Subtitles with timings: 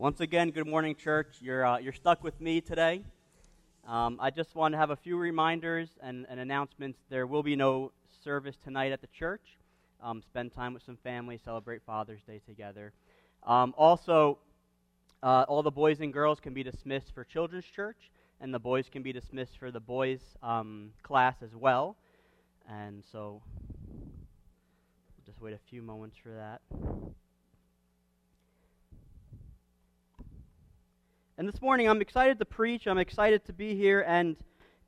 [0.00, 1.38] Once again, good morning, church.
[1.40, 3.02] You're, uh, you're stuck with me today.
[3.84, 7.00] Um, I just want to have a few reminders and, and, announcements.
[7.10, 7.90] There will be no
[8.22, 9.58] service tonight at the church.
[10.00, 12.92] Um, spend time with some family, celebrate Father's Day together.
[13.42, 14.38] Um, also,
[15.24, 18.88] uh, all the boys and girls can be dismissed for children's church, and the boys
[18.88, 21.96] can be dismissed for the boys' um, class as well.
[22.70, 23.42] And so,
[25.26, 26.60] just wait a few moments for that.
[31.38, 32.88] And this morning, I'm excited to preach.
[32.88, 34.04] I'm excited to be here.
[34.08, 34.34] And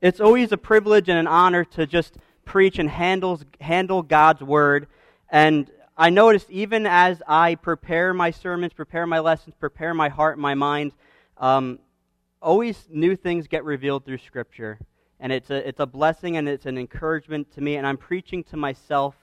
[0.01, 4.87] it's always a privilege and an honor to just preach and handles, handle God's word.
[5.29, 10.35] And I noticed even as I prepare my sermons, prepare my lessons, prepare my heart
[10.35, 10.91] and my mind,
[11.37, 11.79] um,
[12.41, 14.77] always new things get revealed through Scripture.
[15.21, 17.77] And it's a, it's a blessing and it's an encouragement to me.
[17.77, 19.15] And I'm preaching to myself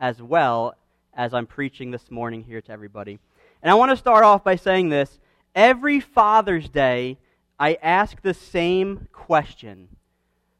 [0.00, 0.74] as well
[1.16, 3.20] as I'm preaching this morning here to everybody.
[3.62, 5.20] And I want to start off by saying this
[5.54, 7.16] Every Father's Day,
[7.60, 9.88] I ask the same question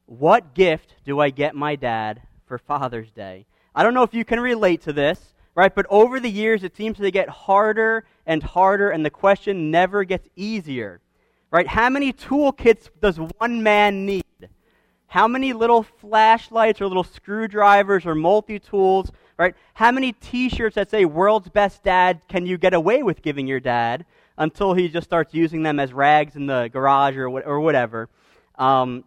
[0.06, 3.46] What gift do I get my dad for Father's Day?
[3.74, 5.74] I don't know if you can relate to this, right?
[5.74, 10.04] But over the years, it seems to get harder and harder, and the question never
[10.04, 11.00] gets easier,
[11.50, 11.66] right?
[11.66, 14.22] How many toolkits does one man need?
[15.08, 19.56] How many little flashlights or little screwdrivers or multi tools, right?
[19.74, 23.48] How many t shirts that say world's best dad can you get away with giving
[23.48, 24.06] your dad?
[24.36, 28.08] Until he just starts using them as rags in the garage or, or whatever.
[28.56, 29.04] Um,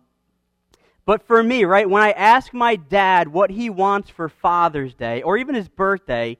[1.06, 5.22] but for me, right, when I ask my dad what he wants for Father's Day
[5.22, 6.38] or even his birthday,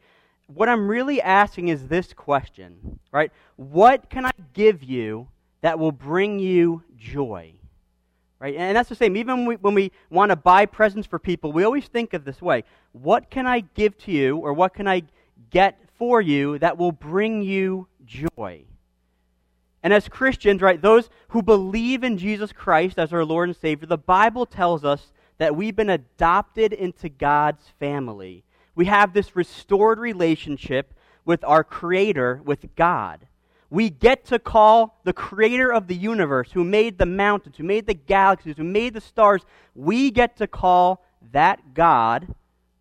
[0.48, 3.32] what I'm really asking is this question, right?
[3.56, 5.28] What can I give you
[5.62, 7.54] that will bring you joy?
[8.40, 8.56] Right?
[8.56, 9.18] And that's the same.
[9.18, 12.24] Even when we, when we want to buy presents for people, we always think of
[12.24, 15.04] this way What can I give to you or what can I
[15.50, 18.66] get for you that will bring you joy?
[19.84, 23.88] And as Christians, right, those who believe in Jesus Christ as our Lord and Savior,
[23.88, 28.44] the Bible tells us that we've been adopted into God's family.
[28.76, 30.94] We have this restored relationship
[31.26, 33.28] with our Creator, with God.
[33.70, 37.86] We get to call the Creator of the universe, who made the mountains, who made
[37.86, 39.44] the galaxies, who made the stars,
[39.76, 42.34] we get to call that God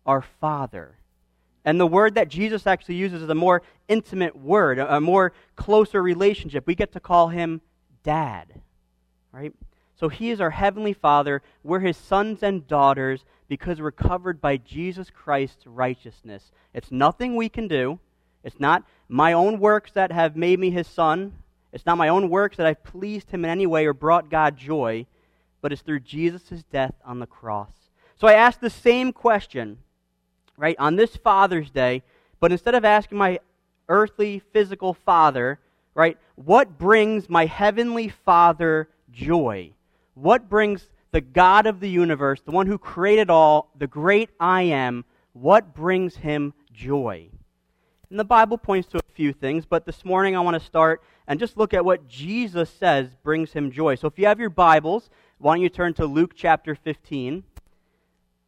[0.05, 0.96] our Father.
[1.67, 6.01] And the word that Jesus actually uses is a more intimate word, a more closer
[6.01, 6.65] relationship.
[6.65, 7.59] We get to call him
[8.03, 8.61] dad,
[9.33, 9.51] right?
[9.99, 11.41] So he is our heavenly Father.
[11.65, 16.53] We're his sons and daughters because we're covered by Jesus Christ's righteousness.
[16.73, 17.99] It's nothing we can do.
[18.45, 21.33] It's not my own works that have made me his son.
[21.73, 24.55] It's not my own works that I've pleased him in any way or brought God
[24.55, 25.05] joy,
[25.59, 27.73] but it's through Jesus' death on the cross.
[28.15, 29.79] So I ask the same question
[30.57, 32.03] right, on this Father's Day,
[32.39, 33.39] but instead of asking my
[33.87, 35.59] earthly, physical father,
[35.93, 39.71] right, what brings my heavenly Father joy?
[40.15, 44.63] What brings the God of the universe, the one who created all, the great I
[44.63, 47.29] am, what brings him joy?
[48.09, 51.03] And the Bible points to a few things, but this morning I want to start
[51.27, 53.95] and just look at what Jesus says brings him joy.
[53.95, 57.43] So if you have your Bibles, why don't you turn to Luke chapter 15?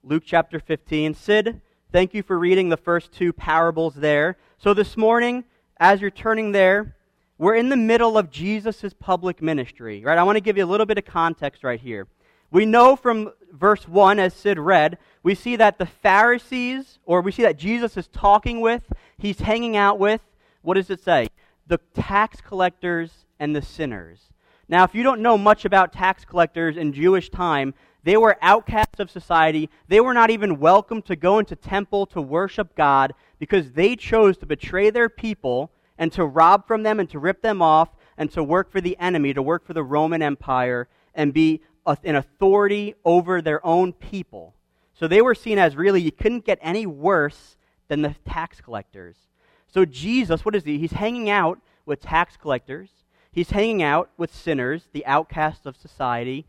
[0.03, 1.13] Luke chapter 15.
[1.13, 4.37] Sid, Thank you for reading the first two parables there.
[4.59, 5.43] So this morning,
[5.77, 6.95] as you're turning there,
[7.39, 10.19] we're in the middle of Jesus' public ministry, right?
[10.19, 12.05] I want to give you a little bit of context right here.
[12.51, 17.31] We know from verse 1, as Sid read, we see that the Pharisees, or we
[17.31, 18.83] see that Jesus is talking with,
[19.17, 20.21] he's hanging out with,
[20.61, 21.29] what does it say?
[21.65, 24.19] The tax collectors and the sinners.
[24.67, 27.73] Now, if you don't know much about tax collectors in Jewish time,
[28.03, 29.69] they were outcasts of society.
[29.87, 34.37] They were not even welcome to go into temple to worship God because they chose
[34.37, 38.31] to betray their people and to rob from them and to rip them off and
[38.31, 41.61] to work for the enemy, to work for the Roman Empire and be
[42.03, 44.53] an authority over their own people.
[44.93, 47.57] So they were seen as really, you couldn't get any worse
[47.87, 49.15] than the tax collectors.
[49.67, 50.77] So Jesus, what is he?
[50.77, 52.89] He's hanging out with tax collectors.
[53.31, 56.45] He's hanging out with sinners, the outcasts of society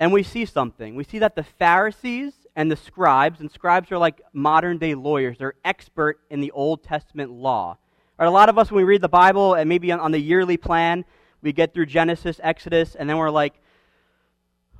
[0.00, 0.94] and we see something.
[0.94, 5.38] We see that the Pharisees and the scribes, and scribes are like modern day lawyers,
[5.38, 7.76] they're expert in the Old Testament law.
[8.18, 10.18] Right, a lot of us, when we read the Bible, and maybe on, on the
[10.18, 11.04] yearly plan,
[11.40, 13.54] we get through Genesis, Exodus, and then we're like,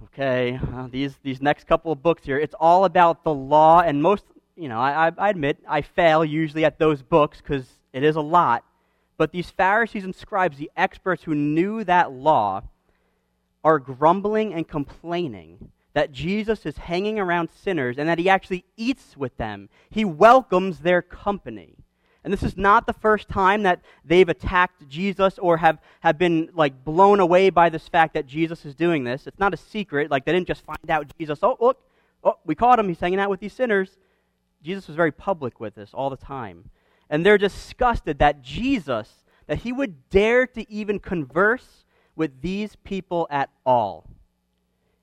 [0.04, 4.02] okay, uh, these, these next couple of books here, it's all about the law, and
[4.02, 4.24] most,
[4.56, 8.20] you know, I, I admit I fail usually at those books because it is a
[8.20, 8.64] lot.
[9.16, 12.62] But these Pharisees and scribes, the experts who knew that law,
[13.68, 19.14] are grumbling and complaining that Jesus is hanging around sinners and that he actually eats
[19.14, 19.68] with them.
[19.90, 21.76] He welcomes their company.
[22.24, 26.48] And this is not the first time that they've attacked Jesus or have, have been
[26.54, 29.26] like blown away by this fact that Jesus is doing this.
[29.26, 30.10] It's not a secret.
[30.10, 31.78] Like they didn't just find out Jesus, oh, look,
[32.24, 32.88] oh, we caught him.
[32.88, 33.98] He's hanging out with these sinners.
[34.62, 36.70] Jesus was very public with this all the time.
[37.10, 39.10] And they're disgusted that Jesus,
[39.46, 41.84] that he would dare to even converse
[42.18, 44.04] with these people at all.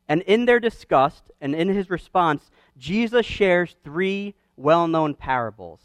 [0.07, 5.79] And in their disgust and in his response, Jesus shares three well known parables.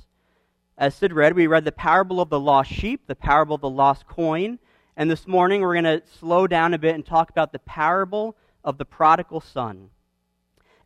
[0.76, 3.70] As Sid read, we read the parable of the lost sheep, the parable of the
[3.70, 4.58] lost coin,
[4.96, 8.36] and this morning we're going to slow down a bit and talk about the parable
[8.64, 9.90] of the prodigal son.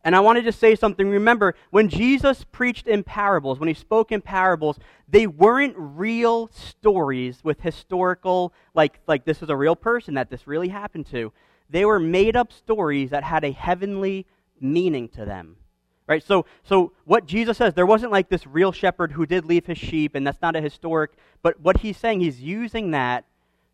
[0.05, 1.09] And I wanted to just say something.
[1.09, 4.77] Remember, when Jesus preached in parables, when he spoke in parables,
[5.09, 10.45] they weren't real stories with historical, like, like this is a real person that this
[10.45, 11.33] really happened to.
[11.71, 14.27] They were made up stories that had a heavenly
[14.61, 15.57] meaning to them.
[16.05, 16.21] Right?
[16.21, 19.79] So, so what Jesus says, there wasn't like this real shepherd who did leave his
[19.79, 23.25] sheep, and that's not a historic, but what he's saying, he's using that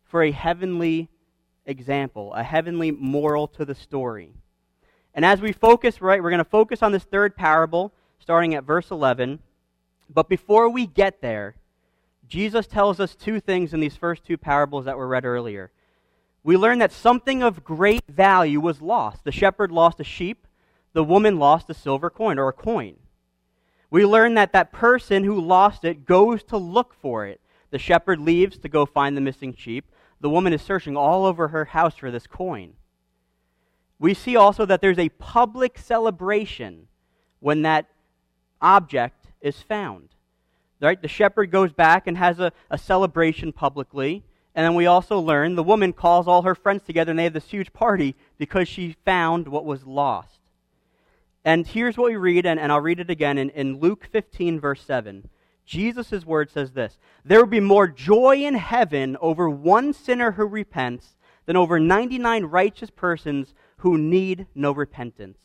[0.04, 1.10] for a heavenly
[1.66, 4.32] example, a heavenly moral to the story.
[5.14, 8.64] And as we focus, right, we're going to focus on this third parable, starting at
[8.64, 9.40] verse 11.
[10.08, 11.56] But before we get there,
[12.26, 15.70] Jesus tells us two things in these first two parables that were read earlier.
[16.44, 19.24] We learn that something of great value was lost.
[19.24, 20.46] The shepherd lost a sheep,
[20.92, 22.96] the woman lost a silver coin or a coin.
[23.90, 27.40] We learn that that person who lost it goes to look for it.
[27.70, 29.84] The shepherd leaves to go find the missing sheep.
[30.20, 32.74] The woman is searching all over her house for this coin.
[34.02, 36.88] We see also that there's a public celebration
[37.38, 37.86] when that
[38.60, 40.08] object is found.
[40.80, 41.00] Right?
[41.00, 44.24] The shepherd goes back and has a, a celebration publicly.
[44.56, 47.32] And then we also learn the woman calls all her friends together and they have
[47.32, 50.40] this huge party because she found what was lost.
[51.44, 54.58] And here's what we read, and, and I'll read it again in, in Luke 15,
[54.58, 55.28] verse 7.
[55.64, 60.46] Jesus' word says this There will be more joy in heaven over one sinner who
[60.46, 61.14] repents
[61.46, 65.38] than over 99 righteous persons who need no repentance.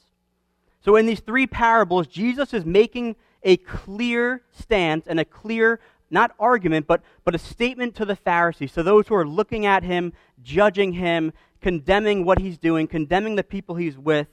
[0.80, 5.80] So, in these three parables, Jesus is making a clear stance and a clear,
[6.12, 9.82] not argument, but, but a statement to the Pharisees, to those who are looking at
[9.82, 10.14] him,
[10.44, 14.28] judging him, condemning what he's doing, condemning the people he's with.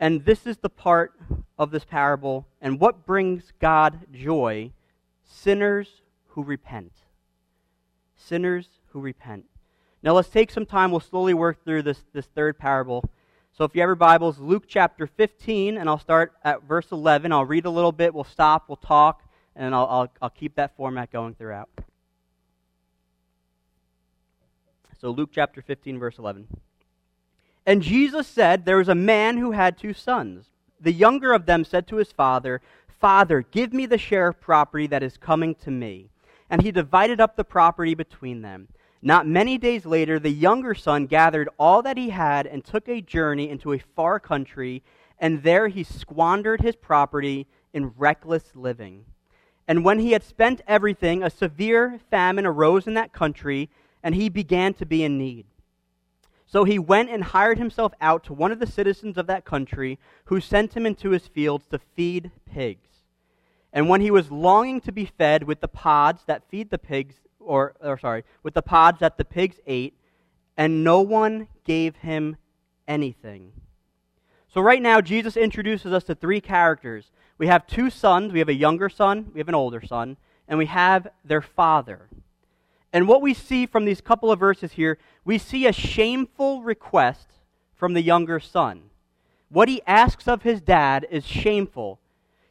[0.00, 1.12] And this is the part
[1.58, 4.72] of this parable and what brings God joy
[5.22, 6.92] sinners who repent.
[8.16, 9.44] Sinners who repent.
[10.02, 10.90] Now let's take some time.
[10.90, 13.04] We'll slowly work through this, this third parable.
[13.52, 17.30] So if you have your Bibles, Luke chapter 15, and I'll start at verse 11.
[17.30, 19.22] I'll read a little bit, we'll stop, we'll talk,
[19.54, 21.68] and I'll, I'll, I'll keep that format going throughout.
[25.00, 26.48] So Luke chapter 15, verse 11.
[27.66, 30.46] And Jesus said, There was a man who had two sons.
[30.80, 34.86] The younger of them said to his father, Father, give me the share of property
[34.88, 36.08] that is coming to me.
[36.48, 38.68] And he divided up the property between them.
[39.04, 43.00] Not many days later, the younger son gathered all that he had and took a
[43.00, 44.84] journey into a far country,
[45.18, 49.04] and there he squandered his property in reckless living.
[49.66, 53.70] And when he had spent everything, a severe famine arose in that country,
[54.04, 55.46] and he began to be in need.
[56.46, 59.98] So he went and hired himself out to one of the citizens of that country,
[60.26, 62.88] who sent him into his fields to feed pigs.
[63.72, 67.16] And when he was longing to be fed with the pods that feed the pigs,
[67.44, 69.94] or, or sorry, with the pods that the pigs ate,
[70.56, 72.36] and no one gave him
[72.86, 73.52] anything.
[74.48, 77.10] So right now, Jesus introduces us to three characters.
[77.38, 78.32] We have two sons.
[78.32, 82.08] We have a younger son, we have an older son, and we have their father.
[82.92, 87.28] And what we see from these couple of verses here, we see a shameful request
[87.74, 88.90] from the younger son.
[89.48, 91.98] What he asks of his dad is shameful.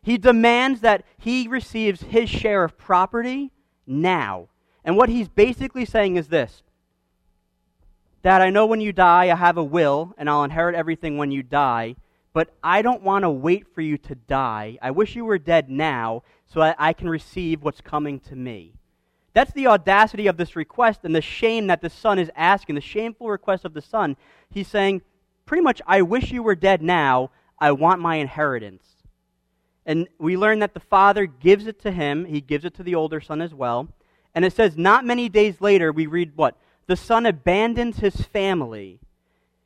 [0.01, 3.51] He demands that he receives his share of property
[3.85, 4.47] now.
[4.83, 6.63] And what he's basically saying is this
[8.23, 11.31] Dad, I know when you die, I have a will, and I'll inherit everything when
[11.31, 11.95] you die,
[12.33, 14.77] but I don't want to wait for you to die.
[14.81, 18.73] I wish you were dead now so I, I can receive what's coming to me.
[19.33, 22.81] That's the audacity of this request and the shame that the son is asking, the
[22.81, 24.17] shameful request of the son.
[24.49, 25.01] He's saying,
[25.45, 27.31] pretty much, I wish you were dead now.
[27.57, 28.83] I want my inheritance.
[29.85, 32.95] And we learn that the father gives it to him, he gives it to the
[32.95, 33.87] older son as well.
[34.33, 36.55] And it says, not many days later, we read what?
[36.87, 38.99] The son abandons his family.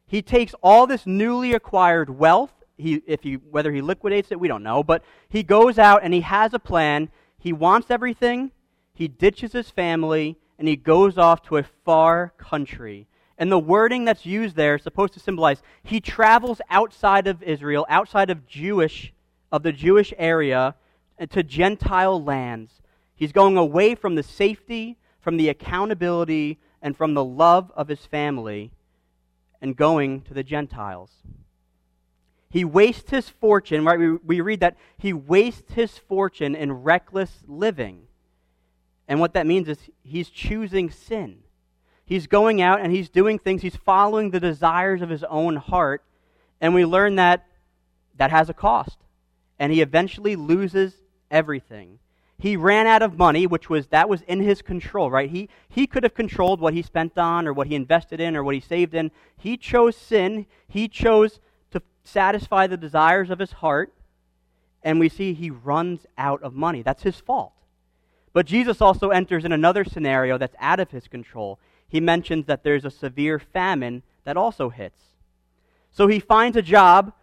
[0.08, 2.52] He takes all this newly acquired wealth.
[2.78, 4.84] He, if he, whether he liquidates it, we don't know.
[4.84, 7.10] But he goes out and he has a plan.
[7.38, 8.52] He wants everything
[8.96, 13.08] he ditches his family and he goes off to a far country.
[13.38, 17.86] And the wording that's used there is supposed to symbolize he travels outside of Israel,
[17.90, 19.12] outside of Jewish
[19.52, 20.76] of the Jewish area
[21.30, 22.82] to Gentile lands.
[23.16, 28.06] He's going away from the safety, from the accountability, and from the love of his
[28.06, 28.72] family
[29.62, 31.12] and going to the Gentiles.
[32.50, 33.98] He wastes his fortune, right?
[33.98, 38.04] We, we read that he wastes his fortune in reckless living.
[39.08, 41.40] And what that means is he's choosing sin.
[42.06, 46.04] He's going out and he's doing things, he's following the desires of his own heart.
[46.62, 47.46] And we learn that
[48.18, 49.00] that has a cost.
[49.58, 50.94] And he eventually loses
[51.32, 52.00] everything.
[52.38, 55.30] He ran out of money, which was that was in his control, right?
[55.30, 58.44] He he could have controlled what he spent on or what he invested in or
[58.44, 59.12] what he saved in.
[59.38, 60.46] He chose sin.
[60.68, 61.40] He chose
[61.72, 63.94] to satisfy the desires of his heart.
[64.84, 66.84] And we see he runs out of money.
[66.84, 67.54] That's his fault.
[68.34, 71.58] But Jesus also enters in another scenario that's out of his control.
[71.88, 75.02] He mentions that there's a severe famine that also hits.
[75.92, 77.14] So he finds a job,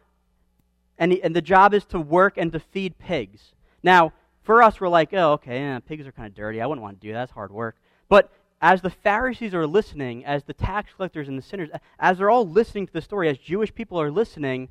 [0.98, 3.52] and, he, and the job is to work and to feed pigs.
[3.82, 6.60] Now, for us, we're like, oh, okay, yeah, pigs are kind of dirty.
[6.60, 7.20] I wouldn't want to do that.
[7.20, 7.76] That's hard work.
[8.08, 8.30] But
[8.60, 12.46] as the Pharisees are listening, as the tax collectors and the sinners, as they're all
[12.46, 14.68] listening to the story, as Jewish people are listening,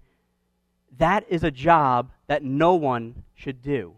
[0.98, 3.96] that is a job that no one should do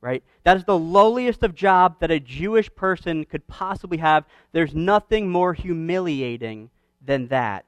[0.00, 0.22] right?
[0.44, 4.24] That is the lowliest of job that a Jewish person could possibly have.
[4.52, 6.70] There's nothing more humiliating
[7.04, 7.64] than that.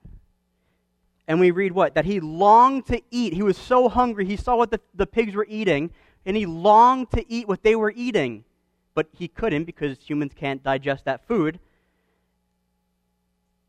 [1.27, 1.95] And we read what?
[1.95, 3.35] That he longed to eat.
[3.35, 4.27] He was so hungry.
[4.27, 5.91] He saw what the, the pigs were eating,
[6.25, 8.45] and he longed to eat what they were eating.
[8.95, 11.61] But he couldn't because humans can't digest that food.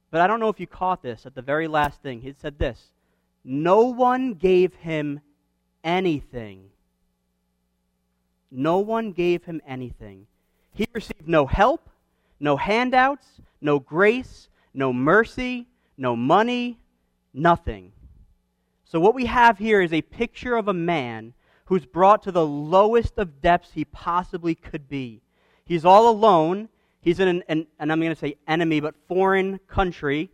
[0.10, 2.22] But I don't know if you caught this at the very last thing.
[2.22, 2.92] He said this
[3.44, 5.22] No one gave him
[5.84, 6.72] anything
[8.52, 10.28] no one gave him anything.
[10.74, 11.90] He received no help,
[12.40, 15.68] no handouts, no grace, no mercy,
[15.98, 16.80] no money,
[17.34, 17.94] nothing.
[18.84, 21.34] So, what we have here is a picture of a man
[21.72, 25.22] who's brought to the lowest of depths he possibly could be.
[25.64, 26.68] He's all alone.
[27.00, 30.32] He's in an, an and I'm going to say enemy, but foreign country,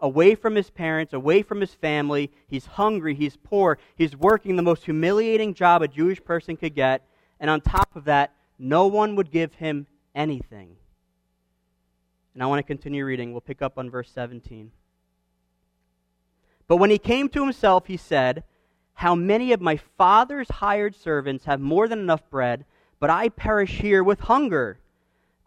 [0.00, 2.32] away from his parents, away from his family.
[2.46, 3.14] He's hungry.
[3.14, 3.76] He's poor.
[3.94, 7.06] He's working the most humiliating job a Jewish person could get.
[7.38, 10.76] And on top of that, no one would give him anything.
[12.32, 13.32] And I want to continue reading.
[13.32, 14.70] We'll pick up on verse 17.
[16.66, 18.44] But when he came to himself, he said,
[18.94, 22.64] How many of my father's hired servants have more than enough bread,
[23.00, 24.78] but I perish here with hunger?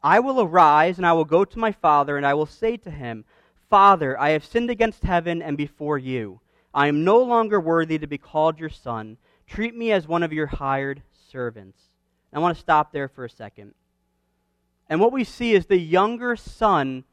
[0.04, 2.92] I will arise, and I will go to my father, and I will say to
[2.92, 3.26] him,
[3.70, 6.40] Father, I have sinned against heaven and before you.
[6.74, 9.18] I am no longer worthy to be called your son.
[9.48, 11.80] Treat me as one of your hired servants.
[12.32, 13.74] I want to stop there for a second.
[14.90, 17.04] And what we see is the younger son,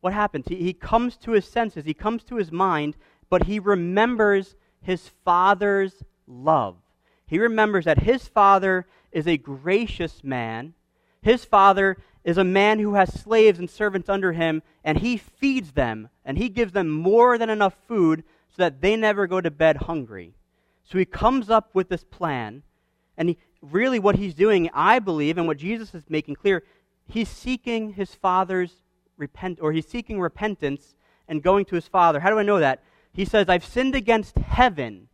[0.00, 0.46] what happens?
[0.48, 2.96] He, he comes to his senses, he comes to his mind,
[3.28, 6.76] but he remembers his father's love.
[7.26, 10.74] He remembers that his father is a gracious man.
[11.22, 15.72] His father is a man who has slaves and servants under him, and he feeds
[15.72, 19.50] them, and he gives them more than enough food so that they never go to
[19.50, 20.34] bed hungry.
[20.84, 22.62] So he comes up with this plan,
[23.16, 26.64] and he, really what he's doing, I believe, and what Jesus is making clear,
[27.06, 28.74] he's seeking his father's
[29.16, 30.96] repent or he's seeking repentance
[31.28, 32.20] and going to his father.
[32.20, 32.82] How do I know that?
[33.12, 35.08] He says, I've sinned against heaven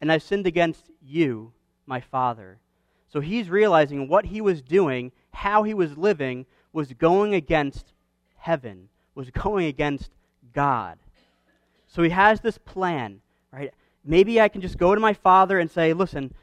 [0.00, 1.52] and I've sinned against you,
[1.86, 2.58] my father.
[3.08, 7.92] So he's realizing what he was doing, how he was living, was going against
[8.38, 10.10] heaven, was going against
[10.52, 10.98] God.
[11.86, 13.20] So he has this plan,
[13.52, 13.72] right?
[14.04, 16.34] Maybe I can just go to my father and say, listen,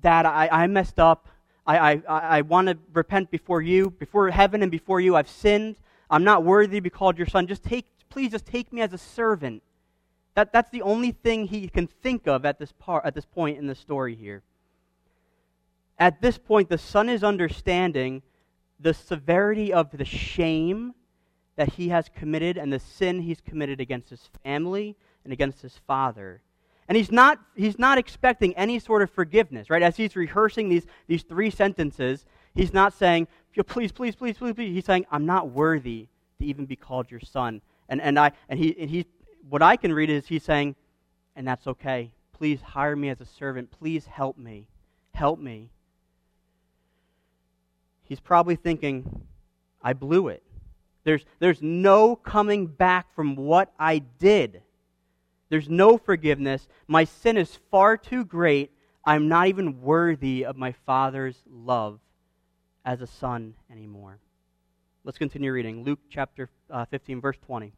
[0.00, 1.28] Dad, I, I messed up.
[1.66, 5.14] I, I, I want to repent before you, before heaven and before you.
[5.14, 5.76] I've sinned.
[6.08, 7.46] I'm not worthy to be called your son.
[7.46, 9.62] Just take, please just take me as a servant.
[10.34, 13.58] That, that's the only thing he can think of at this, part, at this point
[13.58, 14.42] in the story here.
[15.98, 18.22] At this point, the son is understanding
[18.78, 20.94] the severity of the shame
[21.56, 25.78] that he has committed and the sin he's committed against his family and against his
[25.86, 26.40] father.
[26.88, 29.82] And he's not, he's not expecting any sort of forgiveness, right?
[29.82, 33.28] As he's rehearsing these, these three sentences, he's not saying,
[33.66, 34.74] please, please, please, please, please.
[34.74, 36.08] He's saying, I'm not worthy
[36.38, 37.60] to even be called your son.
[37.88, 39.06] And, and, I, and, he, and he,
[39.50, 40.76] what I can read is he's saying,
[41.36, 42.12] and that's okay.
[42.32, 43.70] Please hire me as a servant.
[43.70, 44.68] Please help me.
[45.12, 45.70] Help me.
[48.04, 49.26] He's probably thinking,
[49.82, 50.42] I blew it.
[51.04, 54.62] There's, there's no coming back from what I did.
[55.48, 56.68] There's no forgiveness.
[56.86, 58.70] My sin is far too great.
[59.04, 61.98] I'm not even worthy of my Father's love
[62.84, 64.18] as a son anymore.
[65.02, 65.82] Let's continue reading.
[65.82, 67.72] Luke chapter uh, 15, verse 20.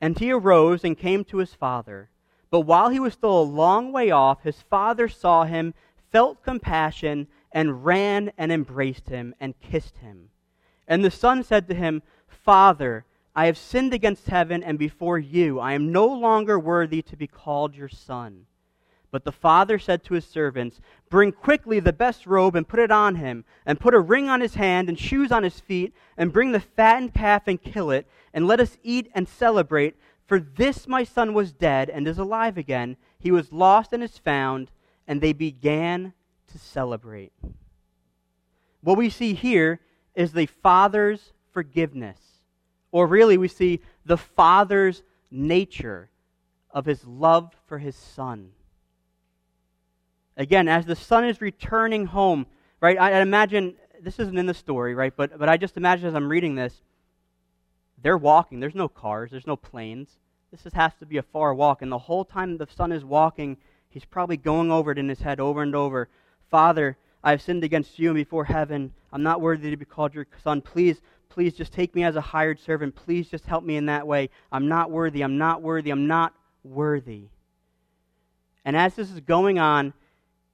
[0.00, 2.10] And he arose and came to his father.
[2.50, 5.74] But while he was still a long way off, his father saw him,
[6.10, 10.30] felt compassion and ran and embraced him and kissed him.
[10.86, 15.60] And the son said to him, Father, I have sinned against heaven and before you.
[15.60, 18.46] I am no longer worthy to be called your son.
[19.10, 22.90] But the father said to his servants, Bring quickly the best robe and put it
[22.90, 26.32] on him, and put a ring on his hand and shoes on his feet, and
[26.32, 29.96] bring the fattened calf and kill it, and let us eat and celebrate.
[30.26, 32.98] For this my son was dead and is alive again.
[33.18, 34.70] He was lost and is found.
[35.06, 36.12] And they began
[36.52, 37.32] to celebrate.
[38.82, 39.80] What we see here
[40.14, 42.18] is the father's forgiveness.
[42.92, 46.10] Or really, we see the father's nature
[46.70, 48.50] of his love for his son.
[50.38, 52.46] Again, as the son is returning home,
[52.80, 52.98] right?
[52.98, 55.12] I imagine this isn't in the story, right?
[55.14, 56.80] But but I just imagine as I'm reading this,
[58.00, 58.60] they're walking.
[58.60, 59.32] There's no cars.
[59.32, 60.08] There's no planes.
[60.52, 63.04] This is, has to be a far walk, and the whole time the son is
[63.04, 63.58] walking,
[63.90, 66.08] he's probably going over it in his head over and over.
[66.50, 68.94] Father, I have sinned against you and before heaven.
[69.12, 70.62] I'm not worthy to be called your son.
[70.62, 72.94] Please, please just take me as a hired servant.
[72.94, 74.30] Please just help me in that way.
[74.52, 75.22] I'm not worthy.
[75.22, 75.90] I'm not worthy.
[75.90, 77.24] I'm not worthy.
[78.64, 79.92] And as this is going on,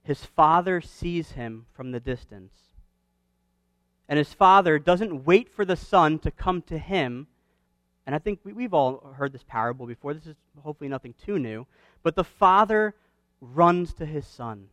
[0.05, 2.53] his father sees him from the distance.
[4.07, 7.25] And his father doesn't wait for the son to come to him.
[8.05, 10.13] And I think we've all heard this parable before.
[10.13, 11.65] This is hopefully nothing too new.
[12.03, 12.93] But the father
[13.41, 14.67] runs to his son.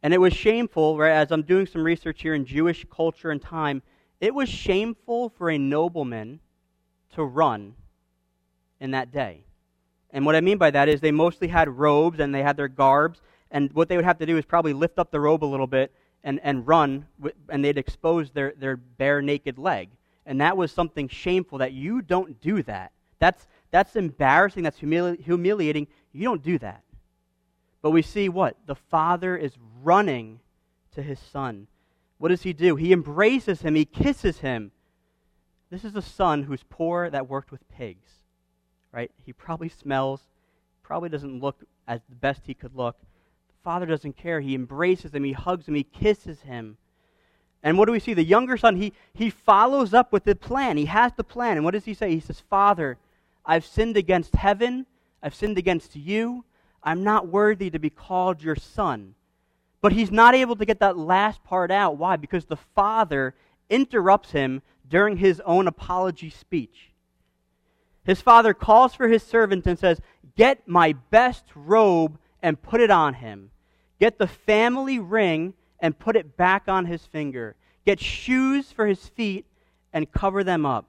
[0.00, 3.42] And it was shameful, right, as I'm doing some research here in Jewish culture and
[3.42, 3.82] time,
[4.20, 6.38] it was shameful for a nobleman
[7.14, 7.74] to run
[8.78, 9.42] in that day.
[10.12, 12.68] And what I mean by that is they mostly had robes and they had their
[12.68, 15.46] garbs, and what they would have to do is probably lift up the robe a
[15.46, 15.92] little bit
[16.22, 17.06] and, and run,
[17.48, 19.90] and they'd expose their, their bare naked leg.
[20.26, 22.92] And that was something shameful that you don't do that.
[23.18, 25.88] That's, that's embarrassing, that's humili- humiliating.
[26.12, 26.82] You don't do that.
[27.82, 28.56] But we see what?
[28.66, 30.40] The father is running
[30.94, 31.66] to his son.
[32.18, 32.76] What does he do?
[32.76, 34.72] He embraces him, he kisses him.
[35.70, 38.10] This is a son who's poor that worked with pigs,
[38.92, 39.10] right?
[39.24, 40.20] He probably smells,
[40.82, 42.96] probably doesn't look as the best he could look.
[43.62, 44.40] Father doesn't care.
[44.40, 46.76] He embraces him, he hugs him, he kisses him.
[47.62, 48.14] And what do we see?
[48.14, 50.78] The younger son, he, he follows up with the plan.
[50.78, 51.56] He has the plan.
[51.56, 52.10] And what does he say?
[52.10, 52.96] He says, Father,
[53.44, 54.86] I've sinned against heaven.
[55.22, 56.44] I've sinned against you.
[56.82, 59.14] I'm not worthy to be called your son.
[59.82, 61.98] But he's not able to get that last part out.
[61.98, 62.16] Why?
[62.16, 63.34] Because the father
[63.68, 66.90] interrupts him during his own apology speech.
[68.04, 70.00] His father calls for his servant and says,
[70.36, 73.50] Get my best robe and put it on him.
[73.98, 77.56] Get the family ring and put it back on his finger.
[77.84, 79.46] Get shoes for his feet
[79.92, 80.86] and cover them up.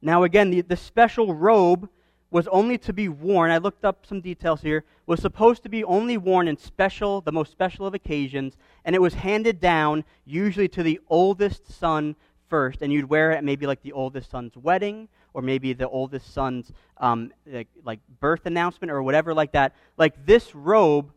[0.00, 1.88] Now, again, the, the special robe
[2.30, 5.84] was only to be worn, I looked up some details here, was supposed to be
[5.84, 10.68] only worn in special, the most special of occasions, and it was handed down usually
[10.68, 12.16] to the oldest son
[12.48, 16.32] first, and you'd wear it maybe like the oldest son's wedding or maybe the oldest
[16.32, 19.74] son's um, like, like birth announcement or whatever like that.
[19.96, 21.12] Like this robe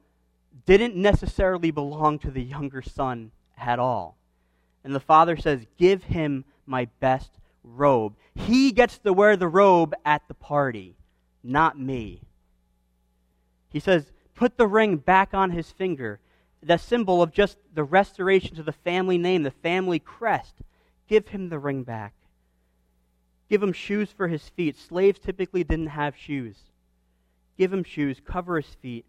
[0.66, 4.18] didn't necessarily belong to the younger son at all.
[4.84, 7.32] And the father says, Give him my best
[7.64, 8.16] robe.
[8.36, 10.96] He gets to wear the robe at the party,
[11.44, 12.22] not me.
[13.70, 16.20] He says, Put the ring back on his finger,
[16.62, 20.56] the symbol of just the restoration to the family name, the family crest.
[21.08, 22.14] Give him the ring back.
[23.50, 24.78] Give him shoes for his feet.
[24.78, 26.58] Slaves typically didn't have shoes.
[27.58, 29.06] Give him shoes, cover his feet.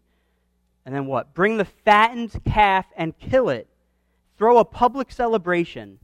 [0.85, 1.33] And then what?
[1.33, 3.67] Bring the fattened calf and kill it.
[4.37, 5.99] Throw a public celebration.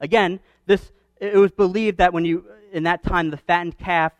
[0.00, 4.12] Again, this it was believed that when you in that time the fattened calf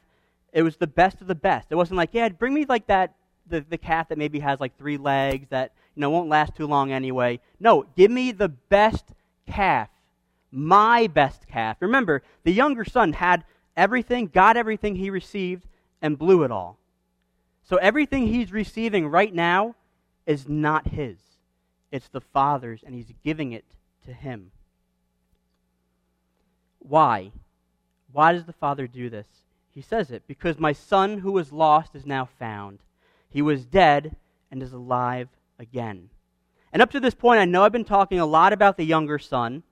[0.52, 1.66] it was the best of the best.
[1.70, 3.14] It wasn't like, yeah, bring me like that
[3.46, 6.66] the, the calf that maybe has like three legs that you know won't last too
[6.66, 7.40] long anyway.
[7.60, 9.06] No, give me the best
[9.46, 9.88] calf.
[10.50, 11.78] My best calf.
[11.80, 13.44] Remember, the younger son had
[13.76, 15.66] everything, got everything he received,
[16.02, 16.78] and blew it all.
[17.62, 19.74] So everything he's receiving right now
[20.26, 21.16] is not his,
[21.90, 23.64] it's the Father's, and he's giving it
[24.04, 24.50] to him.
[26.78, 27.32] Why?
[28.12, 29.26] Why does the Father do this?
[29.74, 32.78] He says it because my son who was lost is now found.
[33.28, 34.14] He was dead
[34.50, 36.10] and is alive again.
[36.72, 39.18] And up to this point, I know I've been talking a lot about the younger
[39.18, 39.62] son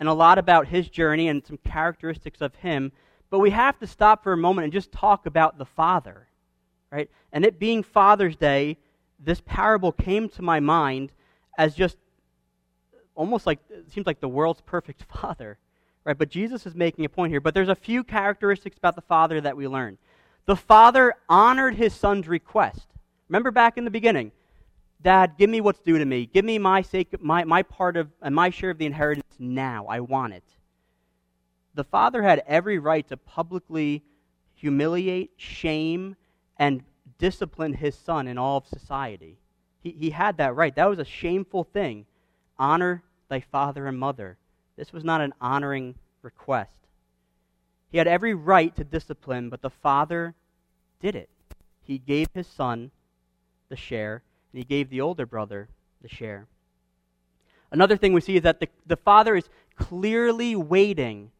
[0.00, 2.92] and a lot about his journey and some characteristics of him.
[3.32, 6.28] But we have to stop for a moment and just talk about the Father,
[6.90, 7.08] right?
[7.32, 8.76] And it being Father's Day,
[9.18, 11.12] this parable came to my mind
[11.56, 11.96] as just
[13.14, 15.56] almost like it seems like the world's perfect Father,
[16.04, 16.18] right?
[16.18, 17.40] But Jesus is making a point here.
[17.40, 19.96] But there's a few characteristics about the Father that we learn.
[20.44, 22.86] The Father honored his Son's request.
[23.30, 24.30] Remember back in the beginning,
[25.00, 26.26] Dad, give me what's due to me.
[26.26, 29.86] Give me my sake, my, my part of and my share of the inheritance now.
[29.86, 30.44] I want it.
[31.74, 34.02] The father had every right to publicly
[34.54, 36.16] humiliate, shame,
[36.58, 36.82] and
[37.18, 39.38] discipline his son in all of society.
[39.80, 40.74] He, he had that right.
[40.74, 42.06] That was a shameful thing.
[42.58, 44.36] Honor thy father and mother.
[44.76, 46.76] This was not an honoring request.
[47.90, 50.34] He had every right to discipline, but the father
[51.00, 51.28] did it.
[51.82, 52.90] He gave his son
[53.68, 55.68] the share, and he gave the older brother
[56.00, 56.46] the share.
[57.70, 61.30] Another thing we see is that the, the father is clearly waiting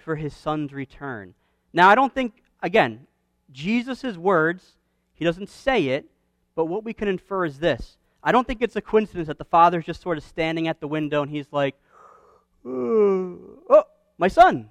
[0.00, 1.34] for his son's return.
[1.72, 3.06] Now, I don't think, again,
[3.52, 4.76] Jesus' words,
[5.14, 6.06] he doesn't say it,
[6.54, 7.96] but what we can infer is this.
[8.22, 10.88] I don't think it's a coincidence that the father's just sort of standing at the
[10.88, 11.74] window and he's like,
[12.64, 13.84] oh,
[14.18, 14.68] my son.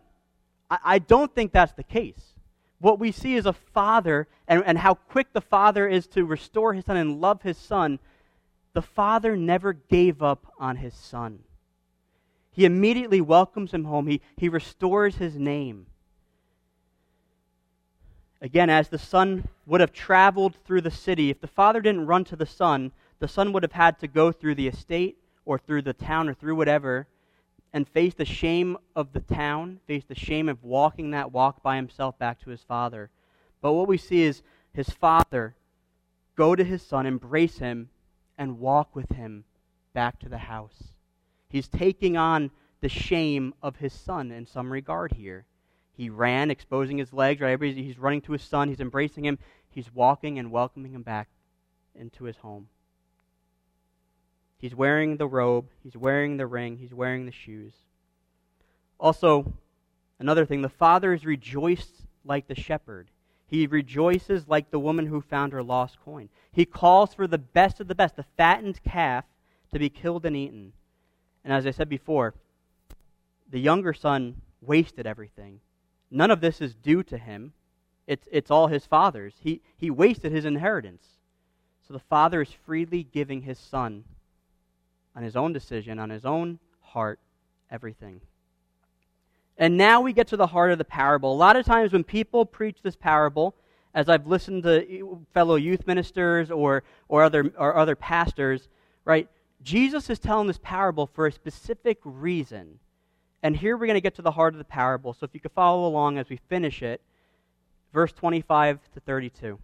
[0.70, 2.34] I, I don't think that's the case.
[2.80, 6.74] What we see is a father and, and how quick the father is to restore
[6.74, 8.00] his son and love his son.
[8.74, 11.40] The father never gave up on his son.
[12.60, 14.08] He immediately welcomes him home.
[14.08, 15.86] He, he restores his name.
[18.42, 22.26] Again, as the son would have traveled through the city, if the father didn't run
[22.26, 25.84] to the son, the son would have had to go through the estate or through
[25.84, 27.08] the town or through whatever
[27.72, 31.78] and face the shame of the town, face the shame of walking that walk by
[31.78, 33.10] himself back to his father.
[33.62, 34.42] But what we see is
[34.74, 35.56] his father
[36.36, 37.90] go to his son, embrace him,
[38.38, 39.46] and walk with him
[39.94, 40.92] back to the house.
[41.50, 45.46] He's taking on the shame of his son in some regard here.
[45.92, 47.62] He ran, exposing his legs, right?
[47.62, 51.28] He's running to his son, he's embracing him, he's walking and welcoming him back
[51.94, 52.70] into his home.
[54.58, 57.74] He's wearing the robe, he's wearing the ring, he's wearing the shoes.
[59.00, 59.54] Also,
[60.20, 63.10] another thing, the father is rejoiced like the shepherd.
[63.48, 66.30] He rejoices like the woman who found her lost coin.
[66.52, 69.26] He calls for the best of the best, the fattened calf,
[69.74, 70.74] to be killed and eaten.
[71.44, 72.34] And as I said before,
[73.50, 75.60] the younger son wasted everything.
[76.12, 77.54] None of this is due to him.
[78.08, 79.36] It's, it's all his father's.
[79.40, 81.04] He, he wasted his inheritance.
[81.88, 84.04] So the father is freely giving his son
[85.16, 87.20] on his own decision, on his own heart,
[87.72, 88.22] everything.
[89.58, 91.34] And now we get to the heart of the parable.
[91.34, 93.56] A lot of times when people preach this parable,
[93.94, 98.70] as I've listened to fellow youth ministers or, or, other, or other pastors,
[99.04, 99.28] right,
[99.62, 102.80] Jesus is telling this parable for a specific reason.
[103.44, 105.14] And here we're going to get to the heart of the parable.
[105.14, 107.02] So if you could follow along as we finish it,
[107.94, 109.60] verse 25 to 32.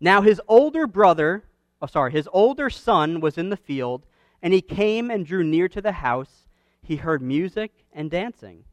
[0.00, 1.44] Now his older brother
[1.84, 4.06] oh, sorry, his older son was in the field,
[4.42, 6.46] and he came and drew near to the house.
[6.82, 8.64] He heard music and dancing.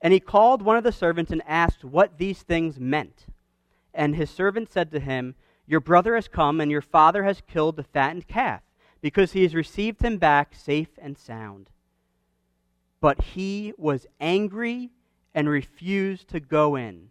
[0.00, 3.26] And he called one of the servants and asked what these things meant.
[3.92, 5.34] And his servant said to him,
[5.70, 8.60] Your brother has come, and your father has killed the fattened calf,
[9.00, 11.70] because he has received him back safe and sound.
[13.00, 14.90] But he was angry
[15.32, 17.10] and refused to go in.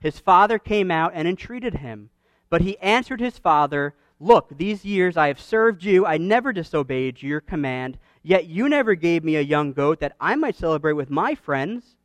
[0.00, 2.10] His father came out and entreated him.
[2.50, 6.04] But he answered his father, Look, these years I have served you.
[6.04, 7.96] I never disobeyed your command.
[8.22, 11.96] Yet you never gave me a young goat that I might celebrate with my friends.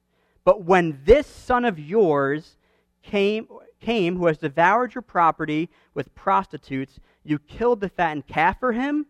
[0.46, 2.56] But when this son of yours
[3.04, 8.74] came, came who has devoured your property with prostitutes, you killed the fattened calf for
[8.74, 9.06] him?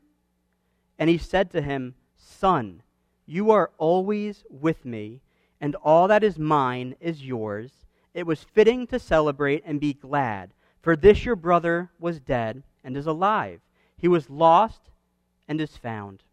[0.97, 2.83] And he said to him, Son,
[3.25, 5.21] you are always with me,
[5.61, 7.71] and all that is mine is yours.
[8.13, 10.51] It was fitting to celebrate and be glad,
[10.81, 13.61] for this your brother was dead and is alive.
[13.97, 14.89] He was lost
[15.47, 16.23] and is found.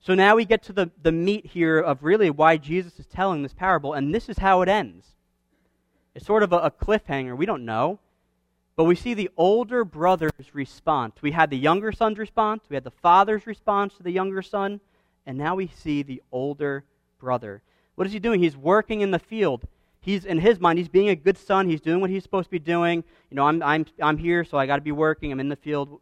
[0.00, 3.42] So now we get to the, the meat here of really why Jesus is telling
[3.42, 5.06] this parable, and this is how it ends.
[6.14, 7.36] It's sort of a, a cliffhanger.
[7.36, 7.98] We don't know.
[8.74, 11.16] But we see the older brother's response.
[11.20, 14.80] We had the younger son's response, we had the father's response to the younger son,
[15.26, 16.84] and now we see the older
[17.18, 17.62] brother.
[17.96, 18.40] What is he doing?
[18.40, 19.66] He's working in the field
[20.02, 21.68] he's in his mind, he's being a good son.
[21.68, 23.02] He's doing what he's supposed to be doing.
[23.30, 25.32] You know, I'm, I'm, I'm here, so I got to be working.
[25.32, 26.00] I'm in the field.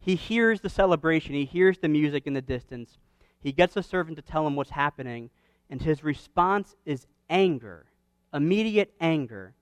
[0.00, 2.98] He hears the celebration, he hears the music in the distance.
[3.40, 5.30] He gets a servant to tell him what's happening,
[5.70, 7.86] and his response is anger,
[8.34, 9.54] immediate anger.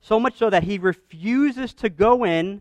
[0.00, 2.60] So much so that he refuses to go in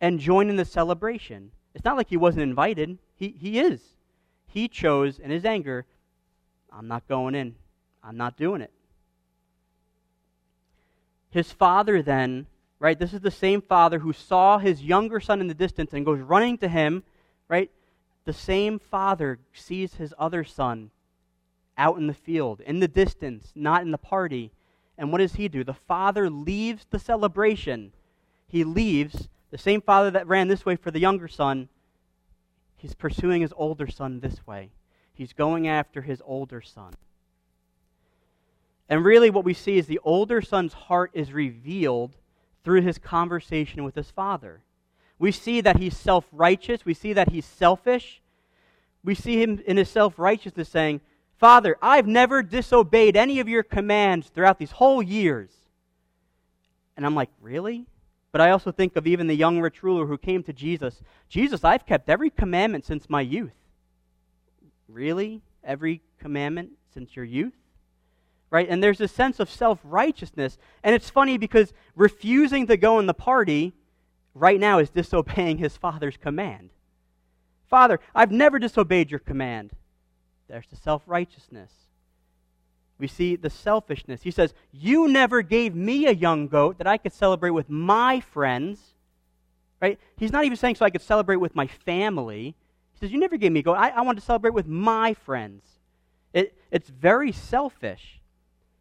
[0.00, 1.50] and join in the celebration.
[1.74, 3.80] It's not like he wasn't invited, he, he is.
[4.46, 5.84] He chose, in his anger,
[6.72, 7.56] I'm not going in,
[8.02, 8.70] I'm not doing it.
[11.30, 12.46] His father then,
[12.78, 16.04] right, this is the same father who saw his younger son in the distance and
[16.04, 17.02] goes running to him,
[17.48, 17.70] right?
[18.24, 20.90] The same father sees his other son
[21.76, 24.52] out in the field, in the distance, not in the party.
[24.96, 25.64] And what does he do?
[25.64, 27.92] The father leaves the celebration.
[28.46, 31.68] He leaves The same father that ran this way for the younger son,
[32.76, 34.70] he's pursuing his older son this way.
[35.12, 36.94] He's going after his older son.
[38.88, 42.16] And really, what we see is the older son's heart is revealed
[42.64, 44.62] through his conversation with his father.
[45.18, 48.20] We see that he's self righteous, we see that he's selfish.
[49.04, 51.00] We see him in his self righteousness saying,
[51.44, 55.50] Father, I've never disobeyed any of your commands throughout these whole years.
[56.96, 57.84] And I'm like, Really?
[58.32, 61.02] But I also think of even the young rich ruler who came to Jesus.
[61.28, 63.52] Jesus, I've kept every commandment since my youth.
[64.88, 65.42] Really?
[65.62, 67.52] Every commandment since your youth?
[68.48, 68.66] Right?
[68.66, 70.56] And there's a sense of self righteousness.
[70.82, 73.74] And it's funny because refusing to go in the party
[74.32, 76.70] right now is disobeying his father's command.
[77.68, 79.72] Father, I've never disobeyed your command.
[80.48, 81.70] There's the self righteousness.
[82.98, 84.22] We see the selfishness.
[84.22, 88.20] He says, You never gave me a young goat that I could celebrate with my
[88.20, 88.80] friends.
[89.80, 89.98] Right?
[90.16, 92.54] He's not even saying so I could celebrate with my family.
[92.92, 93.74] He says, You never gave me a goat.
[93.74, 95.64] I, I want to celebrate with my friends.
[96.32, 98.20] It, it's very selfish.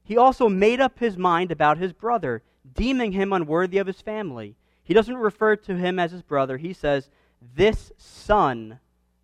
[0.03, 2.43] He also made up his mind about his brother,
[2.75, 4.55] deeming him unworthy of his family.
[4.83, 6.57] He doesn't refer to him as his brother.
[6.57, 7.09] He says,
[7.55, 8.79] This son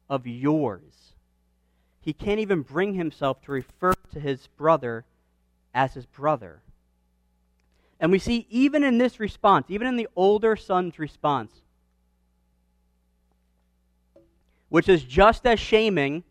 [0.09, 1.08] of yours.
[2.09, 5.05] He can't even bring himself to refer to his brother
[5.75, 6.59] as his brother.
[7.99, 11.53] And we see, even in this response, even in the older son's response,
[14.69, 16.23] which is just as shaming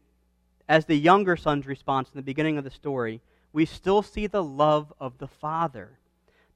[0.68, 3.20] as the younger son's response in the beginning of the story,
[3.52, 5.90] we still see the love of the father.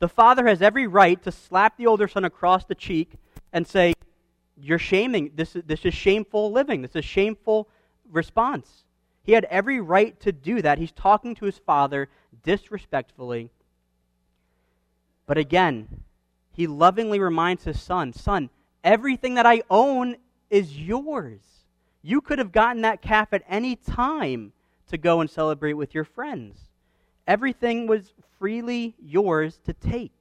[0.00, 3.12] The father has every right to slap the older son across the cheek
[3.52, 3.94] and say,
[4.56, 5.30] You're shaming.
[5.36, 6.82] This is, this is shameful living.
[6.82, 7.68] This is shameful
[8.10, 8.82] response.
[9.22, 10.78] He had every right to do that.
[10.78, 12.08] He's talking to his father
[12.42, 13.50] disrespectfully.
[15.26, 16.02] But again,
[16.52, 18.50] he lovingly reminds his son Son,
[18.82, 20.16] everything that I own
[20.50, 21.40] is yours.
[22.02, 24.52] You could have gotten that calf at any time
[24.88, 26.58] to go and celebrate with your friends.
[27.26, 30.12] Everything was freely yours to take.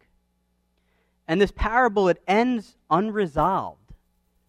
[1.28, 3.80] And this parable, it ends unresolved.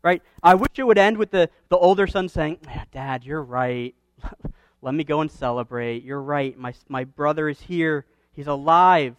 [0.02, 0.22] Right?
[0.42, 2.58] I wish it would end with the, the older son saying,
[2.92, 3.94] Dad, you're right.
[4.82, 6.02] Let me go and celebrate.
[6.02, 6.56] You're right.
[6.58, 8.04] My, my brother is here.
[8.32, 9.16] He's alive.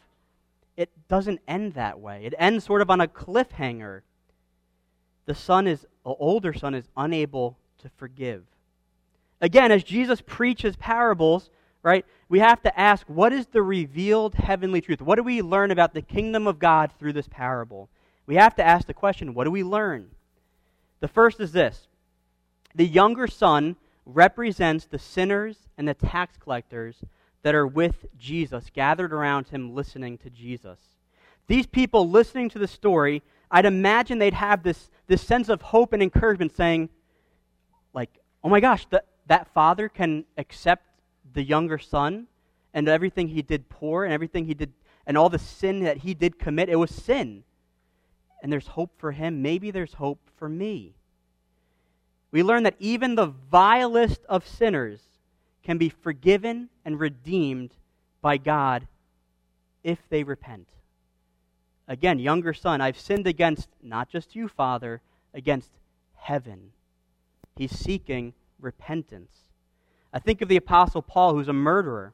[0.76, 2.26] It doesn't end that way.
[2.26, 4.02] It ends sort of on a cliffhanger.
[5.26, 8.44] The son is, the older son is unable to forgive.
[9.40, 11.50] Again, as Jesus preaches parables,
[11.82, 12.06] right?
[12.30, 15.02] We have to ask what is the revealed heavenly truth?
[15.02, 17.90] What do we learn about the kingdom of God through this parable?
[18.26, 20.10] We have to ask the question what do we learn?
[21.02, 21.88] The first is this
[22.74, 26.98] the younger son represents the sinners and the tax collectors
[27.44, 30.80] that are with Jesus, gathered around him listening to Jesus.
[31.48, 35.94] These people listening to the story, I'd imagine they'd have this, this sense of hope
[35.94, 36.90] and encouragement saying,
[37.94, 38.10] like,
[38.44, 40.86] oh my gosh, the, that father can accept
[41.34, 42.28] the younger son
[42.74, 44.72] and everything he did poor and everything he did
[45.06, 47.44] and all the sin that he did commit, it was sin.
[48.42, 49.42] And there's hope for him.
[49.42, 50.96] Maybe there's hope for me.
[52.34, 55.00] We learn that even the vilest of sinners
[55.64, 57.72] can be forgiven and redeemed
[58.24, 58.88] by God
[59.84, 60.68] if they repent.
[61.88, 65.00] Again, younger son, I've sinned against not just you, Father,
[65.32, 65.70] against
[66.16, 66.72] heaven.
[67.56, 69.36] He's seeking repentance.
[70.12, 72.14] I think of the Apostle Paul, who's a murderer,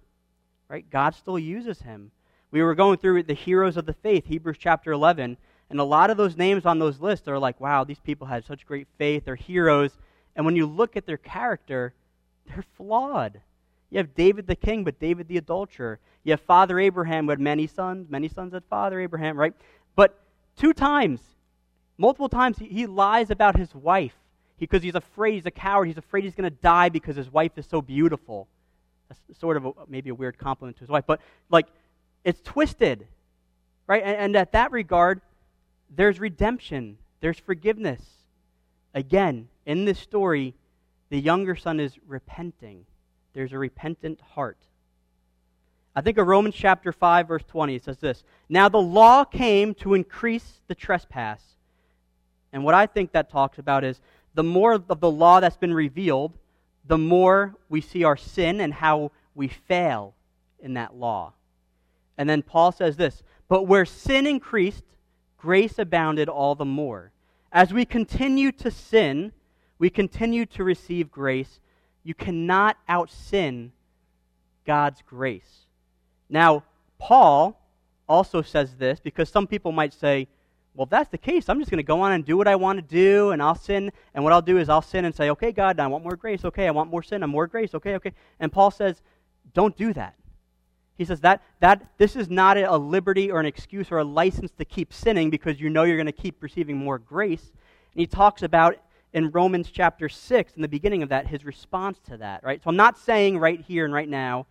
[0.68, 0.90] right?
[0.90, 2.12] God still uses him.
[2.52, 5.38] We were going through the heroes of the faith, Hebrews chapter 11,
[5.70, 8.44] and a lot of those names on those lists are like, wow, these people had
[8.44, 9.24] such great faith.
[9.24, 9.98] They're heroes.
[10.36, 11.94] And when you look at their character,
[12.48, 13.42] they're flawed.
[13.90, 16.00] You have David the king, but David the adulterer.
[16.24, 18.10] You have Father Abraham who had many sons.
[18.10, 19.54] Many sons had Father Abraham, right?
[19.96, 20.20] But
[20.56, 21.22] two times,
[21.98, 24.16] multiple times, he, he lies about his wife
[24.60, 27.54] because he's afraid, he's a coward, he's afraid he's going to die because his wife
[27.58, 28.48] is so beautiful.
[29.08, 31.68] That's sort of a, maybe a weird compliment to his wife, but like
[32.24, 33.08] it's twisted,
[33.88, 34.04] right?
[34.04, 35.22] And, and at that regard,
[35.90, 38.02] there's redemption, there's forgiveness.
[38.94, 40.56] Again, in this story,
[41.10, 42.86] the younger son is repenting.
[43.34, 44.58] There's a repentant heart.
[45.96, 47.76] I think of Romans chapter 5, verse 20.
[47.76, 51.44] It says this Now the law came to increase the trespass.
[52.52, 54.02] And what I think that talks about is
[54.34, 56.34] the more of the law that's been revealed,
[56.88, 60.16] the more we see our sin and how we fail
[60.60, 61.34] in that law.
[62.18, 64.86] And then Paul says this But where sin increased,
[65.38, 67.12] grace abounded all the more.
[67.52, 69.32] As we continue to sin,
[69.80, 71.60] we continue to receive grace.
[72.04, 73.72] You cannot out sin
[74.66, 75.66] God's grace.
[76.30, 76.64] Now,
[77.00, 77.60] Paul
[78.08, 80.28] also says this because some people might say,
[80.76, 82.56] well, if that's the case, I'm just going to go on and do what I
[82.56, 83.92] want to do, and I'll sin.
[84.14, 86.46] And what I'll do is I'll sin and say, okay, God, I want more grace.
[86.46, 87.24] Okay, I want more sin.
[87.24, 87.74] I'm more grace.
[87.74, 88.14] Okay, okay.
[88.40, 89.02] And Paul says,
[89.54, 90.16] don't do that.
[90.98, 94.52] He says that, that this is not a liberty or an excuse or a license
[94.58, 97.52] to keep sinning because you know you're going to keep receiving more grace.
[97.94, 98.78] And he talks about
[99.14, 102.62] in Romans chapter 6, in the beginning of that, his response to that, right?
[102.64, 104.46] So I'm not saying right here and right now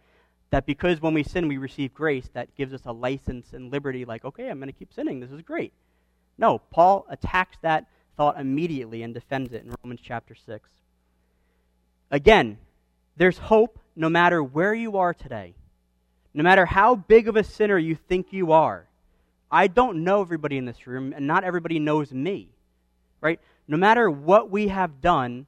[0.51, 4.05] that because when we sin we receive grace, that gives us a license and liberty,
[4.05, 5.21] like, okay, I'm going to keep sinning.
[5.21, 5.73] This is great.
[6.39, 10.69] No, Paul attacks that thought immediately and defends it in Romans chapter 6.
[12.11, 12.59] Again,
[13.17, 15.55] there's hope no matter where you are today,
[16.35, 18.87] no matter how big of a sinner you think you are.
[19.51, 22.49] I don't know everybody in this room, and not everybody knows me,
[23.21, 23.41] right?
[23.69, 25.47] No matter what we have done,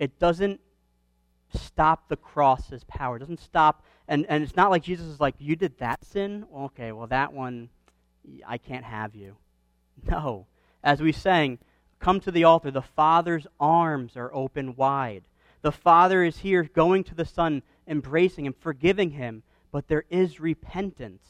[0.00, 0.60] it doesn't
[1.54, 3.16] stop the cross's power.
[3.16, 6.44] It doesn't stop, and, and it's not like Jesus is like, You did that sin?
[6.54, 7.68] Okay, well, that one,
[8.46, 9.36] I can't have you.
[10.08, 10.46] No.
[10.84, 11.58] As we sang,
[11.98, 12.70] come to the altar.
[12.70, 15.24] The Father's arms are open wide.
[15.62, 19.42] The Father is here going to the Son, embracing him, forgiving him.
[19.72, 21.22] But there is repentance.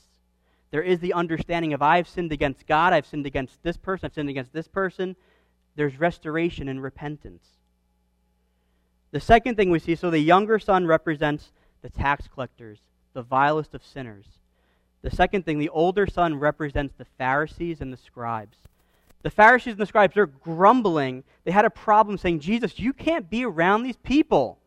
[0.71, 4.15] There is the understanding of I've sinned against God, I've sinned against this person, I've
[4.15, 5.17] sinned against this person.
[5.79, 7.45] There's restoration and repentance.
[9.13, 12.81] The second thing we see so the younger son represents the tax collectors,
[13.13, 14.27] the vilest of sinners.
[15.03, 18.57] The second thing, the older son represents the Pharisees and the scribes.
[19.23, 21.23] The Pharisees and the scribes are grumbling.
[21.45, 24.59] They had a problem saying, Jesus, you can't be around these people.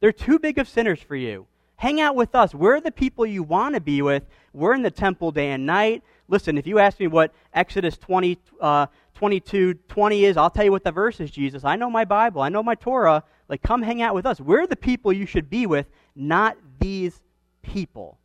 [0.00, 1.46] They're too big of sinners for you.
[1.76, 2.56] Hang out with us.
[2.56, 4.24] We're the people you want to be with.
[4.56, 6.02] We're in the temple day and night.
[6.28, 10.72] Listen, if you ask me what Exodus 20, uh, 22, 20 is, I'll tell you
[10.72, 11.62] what the verse is, Jesus.
[11.62, 12.40] I know my Bible.
[12.40, 13.22] I know my Torah.
[13.50, 14.40] Like, come hang out with us.
[14.40, 17.20] We're the people you should be with, not these
[17.62, 18.18] people.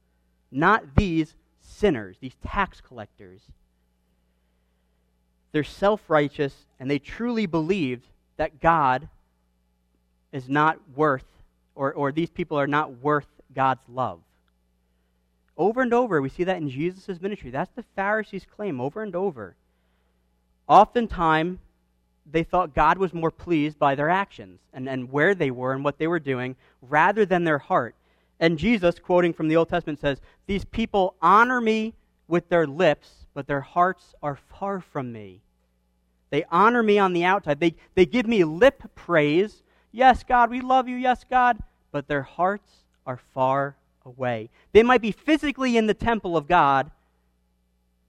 [0.51, 3.41] Not these sinners, these tax collectors.
[5.51, 9.09] They're self righteous and they truly believed that God
[10.31, 11.25] is not worth,
[11.75, 14.21] or, or these people are not worth God's love.
[15.61, 17.51] Over and over, we see that in Jesus' ministry.
[17.51, 19.55] That's the Pharisees' claim over and over.
[20.67, 21.59] Oftentimes,
[22.25, 25.83] they thought God was more pleased by their actions and, and where they were and
[25.83, 27.93] what they were doing rather than their heart.
[28.39, 31.93] And Jesus, quoting from the Old Testament, says, These people honor me
[32.27, 35.41] with their lips, but their hearts are far from me.
[36.31, 37.59] They honor me on the outside.
[37.59, 39.61] They, they give me lip praise.
[39.91, 40.95] Yes, God, we love you.
[40.95, 41.59] Yes, God.
[41.91, 42.71] But their hearts
[43.05, 44.49] are far away.
[44.71, 46.91] They might be physically in the temple of God,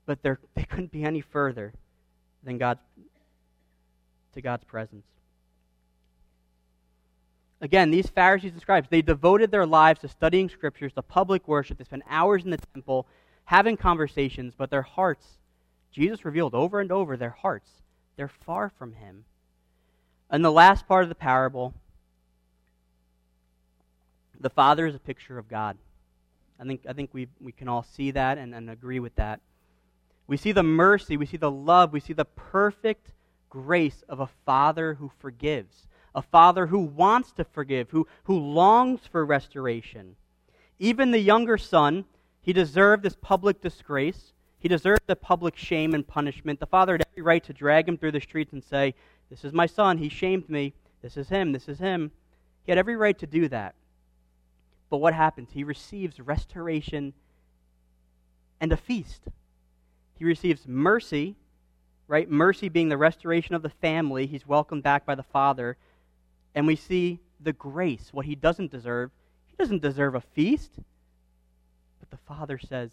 [0.06, 1.72] but they're, couldn't be any further
[2.42, 2.80] than God's,
[4.34, 5.04] to God's presence.
[7.60, 11.78] Again, these Pharisees and scribes, they devoted their lives to studying scriptures, to public worship.
[11.78, 13.06] They spent hours in the temple
[13.44, 15.38] having conversations, but their hearts,
[15.92, 17.70] Jesus revealed over and over their hearts,
[18.16, 19.24] they're far from him.
[20.28, 21.74] And the last part of the parable,
[24.42, 25.76] the Father is a picture of God.
[26.60, 29.40] I think, I think we, we can all see that and, and agree with that.
[30.26, 33.12] We see the mercy, we see the love, we see the perfect
[33.50, 39.00] grace of a Father who forgives a father who wants to forgive, who, who longs
[39.10, 40.16] for restoration.
[40.78, 42.04] Even the younger son,
[42.40, 44.32] he deserved this public disgrace.
[44.58, 46.60] He deserved the public shame and punishment.
[46.60, 48.94] The father had every right to drag him through the streets and say,
[49.30, 49.98] This is my son.
[49.98, 50.74] He shamed me.
[51.02, 51.52] This is him.
[51.52, 52.10] This is him.
[52.64, 53.74] He had every right to do that.
[54.92, 55.48] But what happens?
[55.54, 57.14] He receives restoration
[58.60, 59.22] and a feast.
[60.18, 61.34] He receives mercy,
[62.08, 62.30] right?
[62.30, 64.26] Mercy being the restoration of the family.
[64.26, 65.78] He's welcomed back by the father
[66.54, 69.10] and we see the grace, what he doesn't deserve.
[69.46, 70.72] He doesn't deserve a feast.
[71.98, 72.90] But the Father says,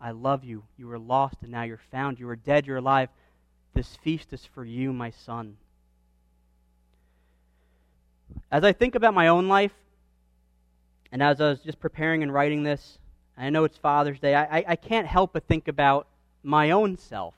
[0.00, 0.64] I love you.
[0.76, 2.18] You were lost and now you're found.
[2.18, 3.08] You were dead, you're alive.
[3.72, 5.58] This feast is for you, my son.
[8.50, 9.70] As I think about my own life,
[11.12, 12.98] and as I was just preparing and writing this,
[13.36, 16.06] I know it's Father's Day, I, I, can't help but think about
[16.42, 17.34] my own self.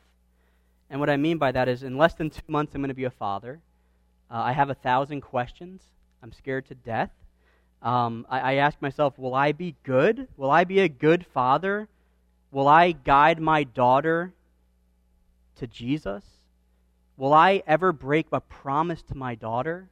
[0.90, 2.94] And what I mean by that is, in less than two months, I'm going to
[2.94, 3.60] be a father.
[4.30, 5.82] Uh, I have a thousand questions.
[6.22, 7.10] I'm scared to death.
[7.82, 10.28] Um, I, I ask myself, will I be good?
[10.36, 11.88] Will I be a good father?
[12.52, 14.32] Will I guide my daughter
[15.56, 16.24] to Jesus?
[17.16, 19.88] Will I ever break a promise to my daughter?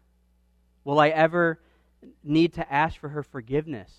[0.84, 1.58] Will I ever
[2.22, 3.92] need to ask for her forgiveness?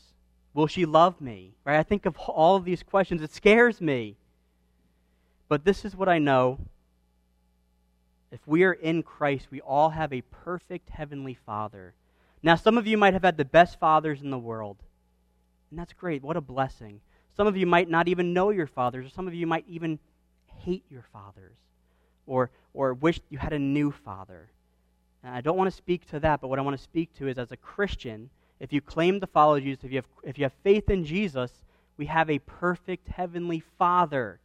[0.53, 1.55] Will she love me?
[1.65, 1.79] Right?
[1.79, 3.21] I think of all of these questions.
[3.21, 4.17] It scares me.
[5.49, 6.59] But this is what I know
[8.31, 11.93] if we are in Christ, we all have a perfect heavenly Father.
[12.43, 14.77] Now, some of you might have had the best fathers in the world,
[15.69, 16.23] and that's great.
[16.23, 16.99] What a blessing.
[17.35, 19.99] Some of you might not even know your fathers, or some of you might even
[20.45, 21.55] hate your fathers.
[22.27, 24.49] or, or wish you had a new father.
[25.23, 27.27] And I don't want to speak to that, but what I want to speak to
[27.27, 30.45] is as a Christian, if you claim to follow Jesus, if you have, if you
[30.45, 31.51] have faith in Jesus,
[31.97, 34.39] we have a perfect heavenly Father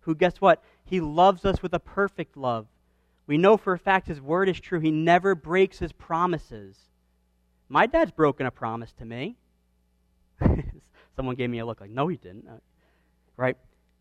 [0.00, 0.62] who, guess what?
[0.84, 2.66] He loves us with a perfect love.
[3.26, 4.80] We know for a fact his word is true.
[4.80, 6.76] He never breaks his promises.
[7.68, 9.36] My dad's broken a promise to me.
[11.16, 12.46] Someone gave me a look like, no, he didn't.
[12.46, 12.58] Uh,
[13.36, 13.56] right?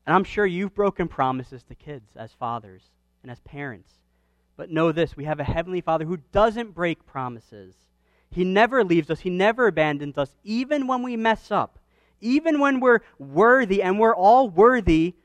[0.05, 2.84] And I'm sure you've broken promises to kids as fathers
[3.21, 3.89] and as parents.
[4.56, 7.74] But know this we have a Heavenly Father who doesn't break promises.
[8.30, 11.80] He never leaves us, He never abandons us, even when we mess up,
[12.22, 15.16] even when we're worthy, and we're all worthy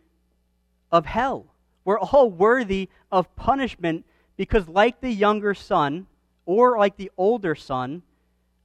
[0.90, 1.46] of hell.
[1.84, 4.04] We're all worthy of punishment
[4.36, 6.06] because, like the younger son
[6.44, 8.02] or like the older son,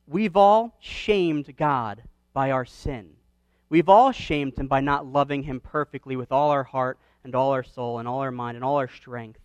[0.07, 2.03] we've all shamed God
[2.33, 3.11] by our sin.
[3.69, 7.51] We've all shamed him by not loving him perfectly with all our heart and all
[7.51, 9.39] our soul and all our mind and all our strength.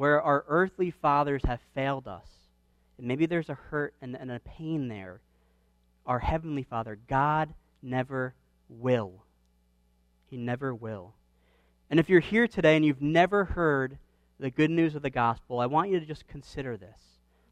[0.00, 2.24] Where our earthly fathers have failed us,
[2.96, 5.20] and maybe there's a hurt and, and a pain there,
[6.06, 8.32] our heavenly Father, God never
[8.70, 9.12] will.
[10.30, 11.12] He never will.
[11.90, 13.98] And if you're here today and you've never heard
[14.38, 16.98] the good news of the gospel, I want you to just consider this.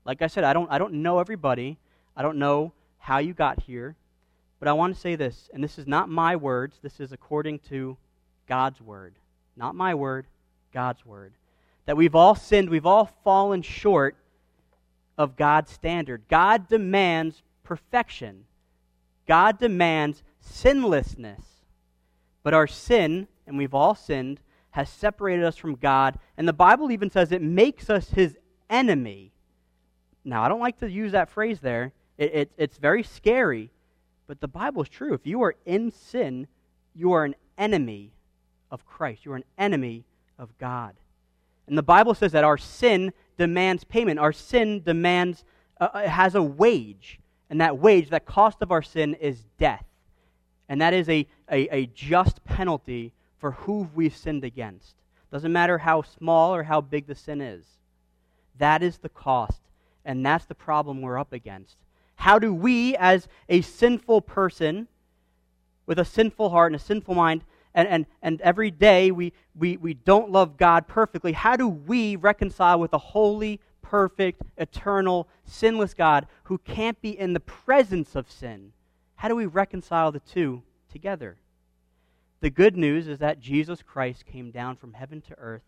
[0.07, 1.77] Like I said, I don't, I don't know everybody.
[2.17, 3.95] I don't know how you got here.
[4.59, 7.59] But I want to say this, and this is not my words, this is according
[7.69, 7.99] to
[8.47, 9.17] God's word.
[9.55, 10.25] Not my word,
[10.73, 11.35] God's word.
[11.89, 14.16] That we've all sinned, we've all fallen short
[15.16, 16.22] of God's standard.
[16.28, 18.45] God demands perfection,
[19.26, 21.41] God demands sinlessness.
[22.43, 26.18] But our sin, and we've all sinned, has separated us from God.
[26.36, 28.36] And the Bible even says it makes us his
[28.70, 29.32] enemy.
[30.24, 31.93] Now, I don't like to use that phrase there.
[32.16, 33.70] It, it, it's very scary
[34.28, 35.14] but the Bible is true.
[35.14, 36.47] If you are in sin,
[36.95, 38.12] you are an enemy
[38.70, 39.24] of Christ.
[39.24, 40.05] You are an enemy
[40.39, 40.95] of God.
[41.69, 44.19] And the Bible says that our sin demands payment.
[44.19, 45.45] Our sin demands,
[45.81, 47.21] uh, uh, has a wage.
[47.51, 49.85] And that wage, that cost of our sin is death.
[50.69, 54.97] And that is a, a, a just penalty for who we've sinned against.
[55.31, 57.64] Doesn't matter how small or how big the sin is.
[58.59, 59.61] That is the cost.
[60.05, 61.77] And that's the problem we're up against.
[62.16, 64.89] How do we, as a sinful person
[65.87, 67.45] with a sinful heart and a sinful mind,
[67.79, 72.16] and, and, and every day we, we, we don't love God perfectly, how do we
[72.16, 78.31] reconcile with a holy, perfect, eternal, sinless God who can't be in the presence of
[78.31, 78.72] sin?
[79.16, 80.62] How do we reconcile the two
[80.93, 81.37] together?
[82.41, 85.62] The good news is that Jesus Christ came down from heaven to earth.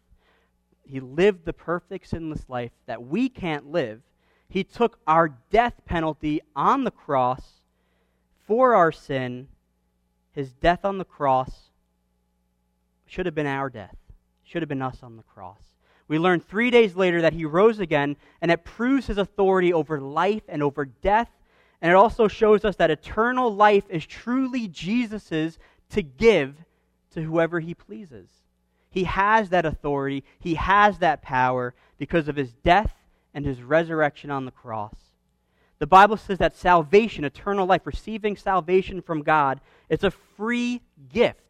[0.85, 4.03] He lived the perfect, sinless life that we can't live
[4.51, 7.61] he took our death penalty on the cross
[8.47, 9.47] for our sin.
[10.33, 11.70] His death on the cross
[13.11, 13.97] should have been our death,
[14.45, 15.59] should have been us on the cross.
[16.07, 20.01] We learn three days later that he rose again, and it proves his authority over
[20.01, 21.29] life and over death.
[21.83, 25.59] And it also shows us that eternal life is truly Jesus's
[25.91, 26.57] to give
[27.13, 28.29] to whoever he pleases.
[28.91, 32.95] He has that authority, he has that power because of his death
[33.35, 34.95] and his resurrection on the cross.
[35.81, 40.83] The Bible says that salvation, eternal life, receiving salvation from God, is a free
[41.13, 41.41] gift.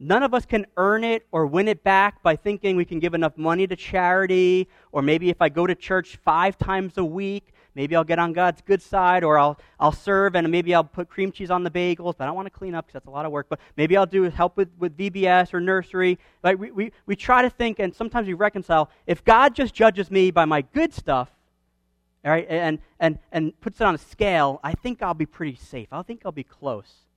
[0.00, 3.14] None of us can earn it or win it back by thinking we can give
[3.14, 7.52] enough money to charity, or maybe if I go to church five times a week,
[7.74, 11.08] maybe I'll get on God's good side, or I'll, I'll serve and maybe I'll put
[11.08, 13.10] cream cheese on the bagels, but I don't want to clean up because that's a
[13.10, 13.46] lot of work.
[13.48, 16.16] But maybe I'll do help with, with VBS or nursery.
[16.44, 20.12] Like we, we, we try to think, and sometimes we reconcile, if God just judges
[20.12, 21.28] me by my good stuff,
[22.24, 25.56] all right, and, and, and puts it on a scale, I think I'll be pretty
[25.56, 25.88] safe.
[25.90, 27.07] I think I'll be close.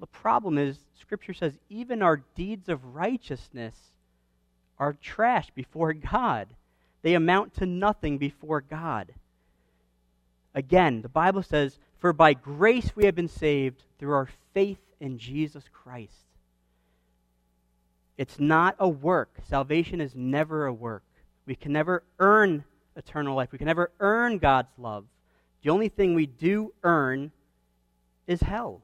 [0.00, 3.74] The problem is, Scripture says even our deeds of righteousness
[4.78, 6.48] are trash before God.
[7.02, 9.12] They amount to nothing before God.
[10.54, 15.18] Again, the Bible says, For by grace we have been saved through our faith in
[15.18, 16.24] Jesus Christ.
[18.16, 19.30] It's not a work.
[19.48, 21.04] Salvation is never a work.
[21.46, 22.64] We can never earn
[22.96, 23.52] eternal life.
[23.52, 25.04] We can never earn God's love.
[25.62, 27.32] The only thing we do earn
[28.26, 28.82] is hell.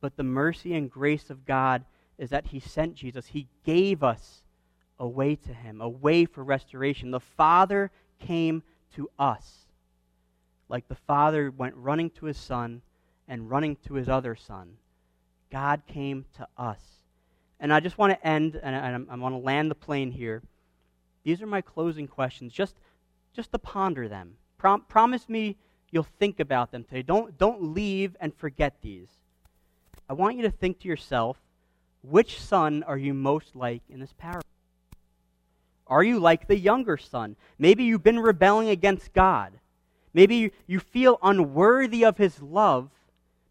[0.00, 1.84] But the mercy and grace of God
[2.18, 3.26] is that He sent Jesus.
[3.26, 4.42] He gave us
[4.98, 7.10] a way to Him, a way for restoration.
[7.10, 8.62] The Father came
[8.94, 9.66] to us.
[10.68, 12.82] Like the Father went running to His Son
[13.26, 14.76] and running to His other Son.
[15.50, 16.80] God came to us.
[17.58, 20.42] And I just want to end, and I, I want to land the plane here.
[21.24, 22.76] These are my closing questions, just,
[23.34, 24.36] just to ponder them.
[24.56, 25.56] Prom- promise me
[25.90, 27.02] you'll think about them today.
[27.02, 29.08] Don't, don't leave and forget these.
[30.10, 31.36] I want you to think to yourself
[32.02, 34.44] which son are you most like in this parable?
[35.86, 37.36] Are you like the younger son?
[37.60, 39.52] Maybe you've been rebelling against God.
[40.12, 42.90] Maybe you feel unworthy of his love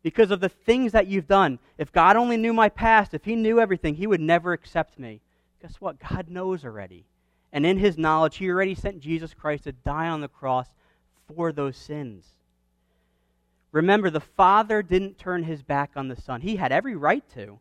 [0.04, 1.60] because of the things that you've done.
[1.78, 5.22] If God only knew my past, if he knew everything, he would never accept me.
[5.62, 5.98] Guess what?
[6.10, 7.06] God knows already.
[7.54, 10.68] And in his knowledge, he already sent Jesus Christ to die on the cross
[11.34, 12.34] for those sins.
[13.72, 16.42] Remember, the Father didn't turn his back on the Son.
[16.42, 17.60] He had every right to.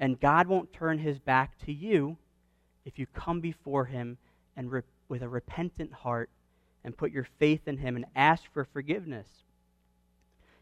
[0.00, 2.16] And God won't turn his back to you
[2.84, 4.18] if you come before him
[4.56, 6.30] and re- with a repentant heart
[6.84, 9.26] and put your faith in him and ask for forgiveness.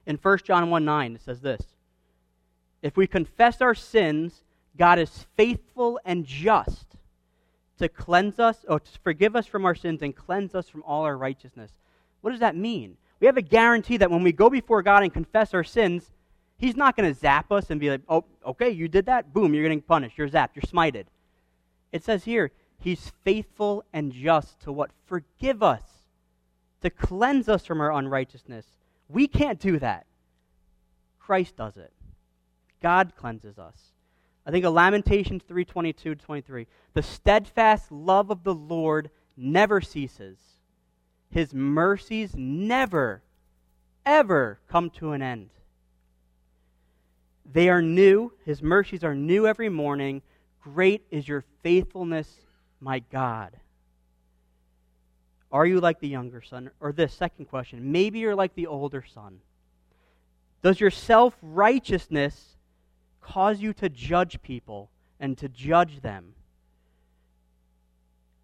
[0.07, 1.63] In 1 John 1 9, it says this
[2.83, 4.43] If we confess our sins,
[4.77, 6.87] God is faithful and just
[7.79, 11.03] to cleanse us, or to forgive us from our sins and cleanse us from all
[11.03, 11.73] our righteousness.
[12.23, 12.97] What does that mean?
[13.21, 16.11] We have a guarantee that when we go before God and confess our sins,
[16.59, 19.33] He's not going to zap us and be like, oh, okay, you did that.
[19.33, 20.17] Boom, you're getting punished.
[20.17, 20.51] You're zapped.
[20.55, 21.05] You're smited.
[21.93, 24.91] It says here, He's faithful and just to what?
[25.07, 25.83] Forgive us,
[26.83, 28.67] to cleanse us from our unrighteousness.
[29.09, 30.07] We can't do that.
[31.19, 31.93] Christ does it.
[32.83, 33.93] God cleanses us.
[34.47, 36.67] I think of Lamentations 3:22 23.
[36.95, 40.39] The steadfast love of the Lord never ceases.
[41.37, 43.21] His mercies never
[44.07, 45.51] ever come to an end.
[47.45, 50.23] They are new, his mercies are new every morning.
[50.63, 52.27] Great is your faithfulness,
[52.81, 53.55] my God.
[55.53, 56.71] Are you like the younger son?
[56.81, 59.41] Or this second question, maybe you're like the older son.
[60.63, 62.57] Does your self righteousness
[63.21, 64.89] cause you to judge people
[65.21, 66.33] and to judge them?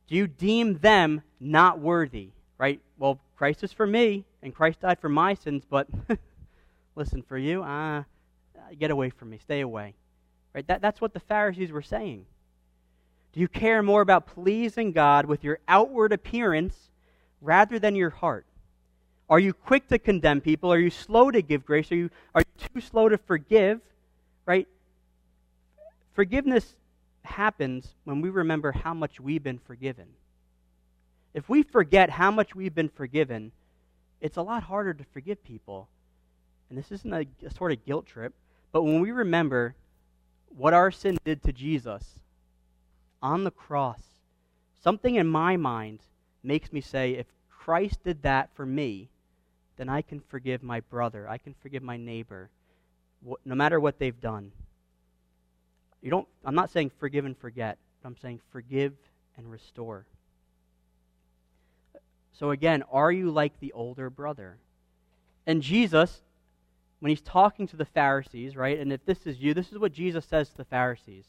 [0.09, 2.33] Do you deem them not worthy?
[2.63, 2.81] Right?
[2.97, 5.89] Well, Christ is for me, and Christ died for my sins, but
[6.95, 8.05] listen, for you, uh,
[8.79, 9.39] get away from me.
[9.39, 9.95] Stay away.
[10.55, 10.65] Right?
[10.69, 12.25] That, that's what the Pharisees were saying.
[13.33, 16.77] Do you care more about pleasing God with your outward appearance
[17.41, 18.47] rather than your heart?
[19.29, 20.73] Are you quick to condemn people?
[20.73, 21.91] Are you slow to give grace?
[21.91, 23.81] Are you, are you too slow to forgive?
[24.47, 24.69] right?
[26.15, 26.77] Forgiveness
[27.25, 30.07] happens when we remember how much we've been forgiven.
[31.35, 33.53] If we forget how much we've been forgiven,
[34.21, 35.89] it's a lot harder to forgive people.
[36.69, 38.35] And this isn't a, a sort of guilt trip,
[38.71, 39.75] but when we remember
[40.49, 42.19] what our sin did to Jesus
[43.23, 44.01] on the cross,
[44.83, 46.01] something in my mind
[46.43, 49.09] makes me say, if Christ did that for me,
[49.77, 52.51] then I can forgive my brother, I can forgive my neighbor,
[53.45, 54.53] no matter what they've done.
[56.03, 58.95] You don't, I'm not saying forgive and forget, I'm saying forgive
[59.37, 60.07] and restore.
[62.33, 64.57] So again, are you like the older brother?
[65.47, 66.23] And Jesus,
[67.01, 69.93] when he's talking to the Pharisees, right, and if this is you, this is what
[69.93, 71.25] Jesus says to the Pharisees.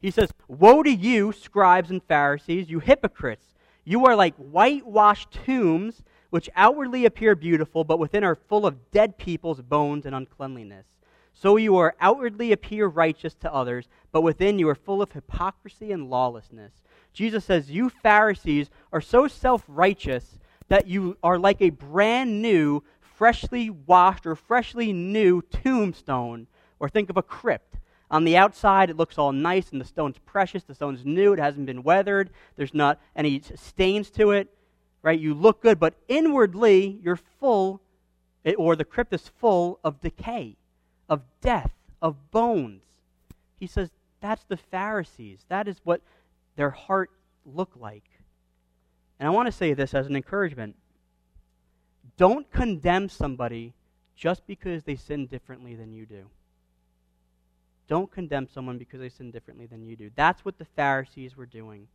[0.00, 3.54] He says, Woe to you, scribes and Pharisees, you hypocrites!
[3.84, 9.16] You are like whitewashed tombs, which outwardly appear beautiful, but within are full of dead
[9.18, 10.86] people's bones and uncleanliness.
[11.40, 15.92] So you are outwardly appear righteous to others, but within you are full of hypocrisy
[15.92, 16.72] and lawlessness.
[17.12, 22.82] Jesus says, You Pharisees are so self righteous that you are like a brand new,
[23.00, 26.48] freshly washed or freshly new tombstone,
[26.80, 27.76] or think of a crypt.
[28.10, 31.38] On the outside, it looks all nice and the stone's precious, the stone's new, it
[31.38, 34.48] hasn't been weathered, there's not any stains to it,
[35.02, 35.20] right?
[35.20, 37.80] You look good, but inwardly, you're full,
[38.56, 40.56] or the crypt is full of decay
[41.08, 42.82] of death, of bones.
[43.58, 43.90] He says
[44.20, 45.44] that's the Pharisees.
[45.48, 46.00] That is what
[46.56, 47.10] their heart
[47.44, 48.04] looked like.
[49.18, 50.76] And I want to say this as an encouragement.
[52.16, 53.74] Don't condemn somebody
[54.16, 56.26] just because they sin differently than you do.
[57.86, 60.10] Don't condemn someone because they sin differently than you do.
[60.14, 61.88] That's what the Pharisees were doing.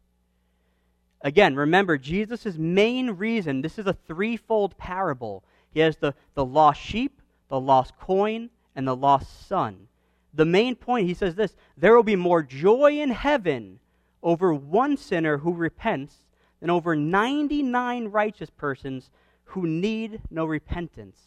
[1.22, 5.44] Again, remember, Jesus' main reason this is a threefold parable.
[5.72, 9.88] He has the, the lost sheep, the lost coin, and the lost son.
[10.34, 13.80] The main point, he says this there will be more joy in heaven
[14.22, 16.16] over one sinner who repents
[16.60, 19.12] than over 99 righteous persons
[19.46, 21.18] who need no repentance.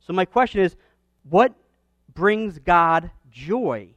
[0.00, 0.76] So, my question is
[1.28, 1.54] what
[2.14, 3.88] brings God joy?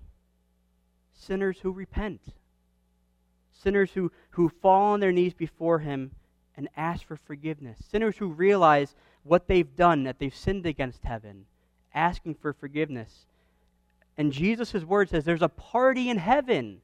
[1.13, 2.21] Sinners who repent,
[3.51, 6.11] sinners who, who fall on their knees before Him
[6.57, 11.45] and ask for forgiveness, sinners who realize what they've done, that they've sinned against heaven
[11.93, 13.25] asking for forgiveness.
[14.17, 16.81] And Jesus' word says there's a party in heaven.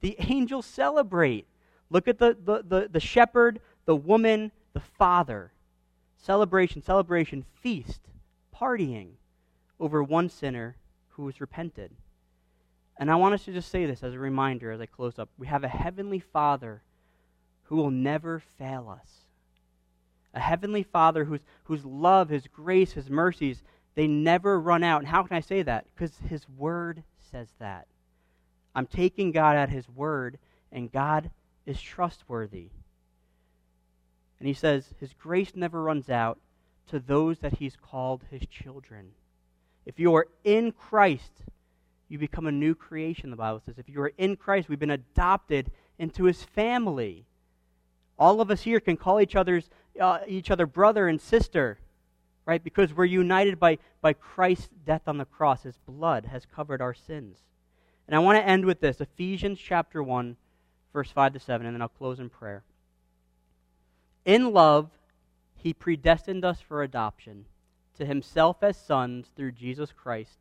[0.00, 1.46] The angels celebrate.
[1.90, 5.52] Look at the, the, the, the shepherd, the woman, the father.
[6.18, 8.00] Celebration, celebration, feast,
[8.54, 9.12] partying
[9.78, 10.76] over one sinner
[11.10, 11.92] who was repented.
[12.98, 15.28] And I want us to just say this as a reminder as I close up.
[15.38, 16.82] We have a heavenly Father
[17.64, 19.08] who will never fail us.
[20.34, 23.62] A heavenly Father whose, whose love, his grace, his mercies,
[23.96, 25.00] they never run out.
[25.00, 25.86] And how can I say that?
[25.94, 27.88] Because his word says that.
[28.74, 30.38] I'm taking God at his word,
[30.70, 31.30] and God
[31.64, 32.68] is trustworthy.
[34.38, 36.38] And he says, His grace never runs out
[36.90, 39.12] to those that he's called his children.
[39.86, 41.32] If you are in Christ,
[42.08, 43.78] you become a new creation, the Bible says.
[43.78, 47.24] If you are in Christ, we've been adopted into his family.
[48.18, 51.78] All of us here can call each other's uh, each other brother and sister,
[52.46, 52.62] right?
[52.62, 55.64] Because we're united by, by Christ's death on the cross.
[55.64, 57.38] His blood has covered our sins.
[58.06, 60.36] And I want to end with this Ephesians chapter 1,
[60.92, 62.62] verse 5 to 7, and then I'll close in prayer.
[64.24, 64.90] In love,
[65.56, 67.46] he predestined us for adoption
[67.98, 70.38] to himself as sons through Jesus Christ,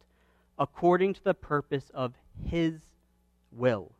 [0.59, 2.13] according to the purpose of
[2.45, 2.81] his
[3.51, 3.91] will,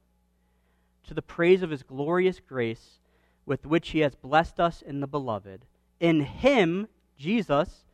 [1.07, 2.99] to the praise of his glorious grace
[3.45, 5.65] with which he has blessed us in the beloved.
[5.99, 6.87] In him,
[7.17, 7.85] Jesus,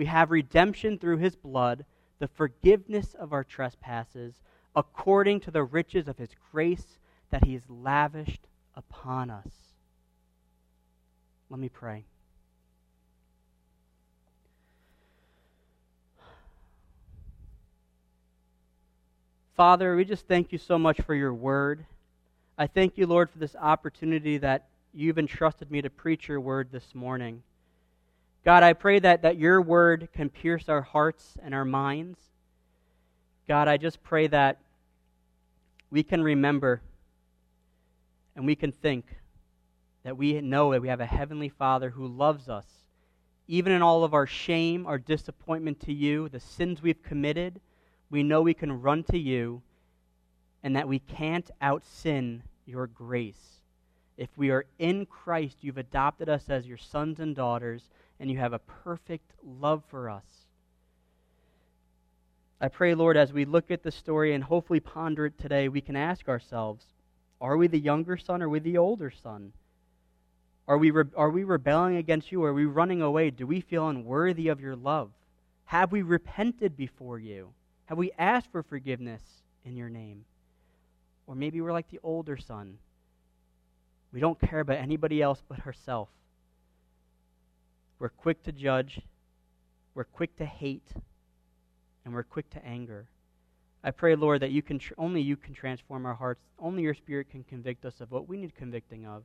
[0.00, 1.84] we have redemption through his blood,
[2.20, 4.32] the forgiveness of our trespasses,
[4.74, 6.98] according to the riches of his grace
[7.28, 9.50] that he has lavished upon us.
[11.50, 12.06] Let me pray.
[19.54, 21.84] Father, we just thank you so much for your word.
[22.56, 26.68] I thank you, Lord, for this opportunity that you've entrusted me to preach your word
[26.72, 27.42] this morning.
[28.44, 32.18] God, I pray that, that your word can pierce our hearts and our minds.
[33.46, 34.58] God, I just pray that
[35.90, 36.80] we can remember
[38.34, 39.04] and we can think
[40.04, 42.64] that we know that we have a heavenly Father who loves us,
[43.46, 47.60] even in all of our shame, our disappointment to you, the sins we've committed.
[48.08, 49.60] We know we can run to you
[50.62, 53.60] and that we can't out sin your grace.
[54.16, 57.88] If we are in Christ, you've adopted us as your sons and daughters,
[58.20, 60.24] and you have a perfect love for us.
[62.60, 65.80] I pray, Lord, as we look at the story and hopefully ponder it today, we
[65.80, 66.84] can ask ourselves
[67.40, 69.52] are we the younger son or are we the older son?
[70.68, 72.44] Are we, re- are we rebelling against you?
[72.44, 73.30] Are we running away?
[73.30, 75.10] Do we feel unworthy of your love?
[75.64, 77.48] Have we repented before you?
[77.86, 79.22] Have we asked for forgiveness
[79.64, 80.26] in your name?
[81.26, 82.76] Or maybe we're like the older son
[84.12, 86.10] we don't care about anybody else but ourselves.
[88.00, 89.02] We're quick to judge,
[89.94, 90.88] we're quick to hate,
[92.04, 93.06] and we're quick to anger.
[93.84, 96.40] I pray, Lord, that you can tr- only you can transform our hearts.
[96.58, 99.22] Only your Spirit can convict us of what we need convicting of.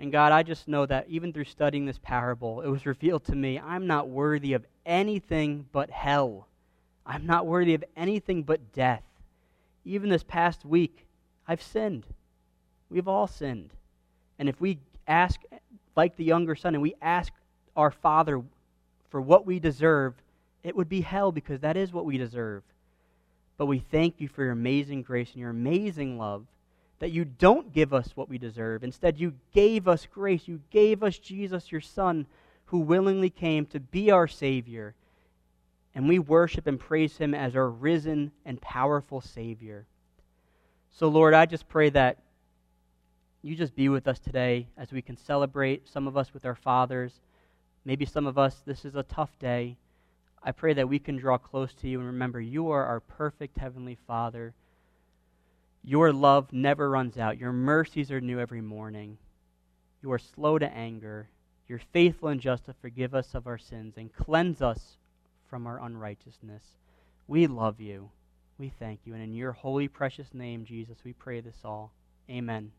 [0.00, 3.36] And God, I just know that even through studying this parable, it was revealed to
[3.36, 6.48] me I'm not worthy of anything but hell.
[7.06, 9.04] I'm not worthy of anything but death.
[9.84, 11.06] Even this past week,
[11.46, 12.06] I've sinned.
[12.90, 13.70] We've all sinned.
[14.40, 15.40] And if we ask,
[15.94, 17.32] like the younger son, and we ask
[17.76, 18.42] our Father
[19.10, 20.14] for what we deserve,
[20.62, 22.62] it would be hell because that is what we deserve.
[23.56, 26.46] But we thank you for your amazing grace and your amazing love
[26.98, 28.84] that you don't give us what we deserve.
[28.84, 30.46] Instead, you gave us grace.
[30.46, 32.26] You gave us Jesus, your Son,
[32.66, 34.94] who willingly came to be our Savior.
[35.94, 39.84] And we worship and praise him as our risen and powerful Savior.
[40.92, 42.18] So, Lord, I just pray that
[43.42, 46.54] you just be with us today as we can celebrate, some of us with our
[46.54, 47.20] fathers.
[47.84, 49.76] Maybe some of us, this is a tough day.
[50.42, 53.58] I pray that we can draw close to you and remember you are our perfect
[53.58, 54.54] Heavenly Father.
[55.84, 57.38] Your love never runs out.
[57.38, 59.18] Your mercies are new every morning.
[60.02, 61.28] You are slow to anger.
[61.68, 64.96] You're faithful and just to forgive us of our sins and cleanse us
[65.48, 66.62] from our unrighteousness.
[67.26, 68.10] We love you.
[68.58, 69.14] We thank you.
[69.14, 71.92] And in your holy, precious name, Jesus, we pray this all.
[72.30, 72.72] Amen.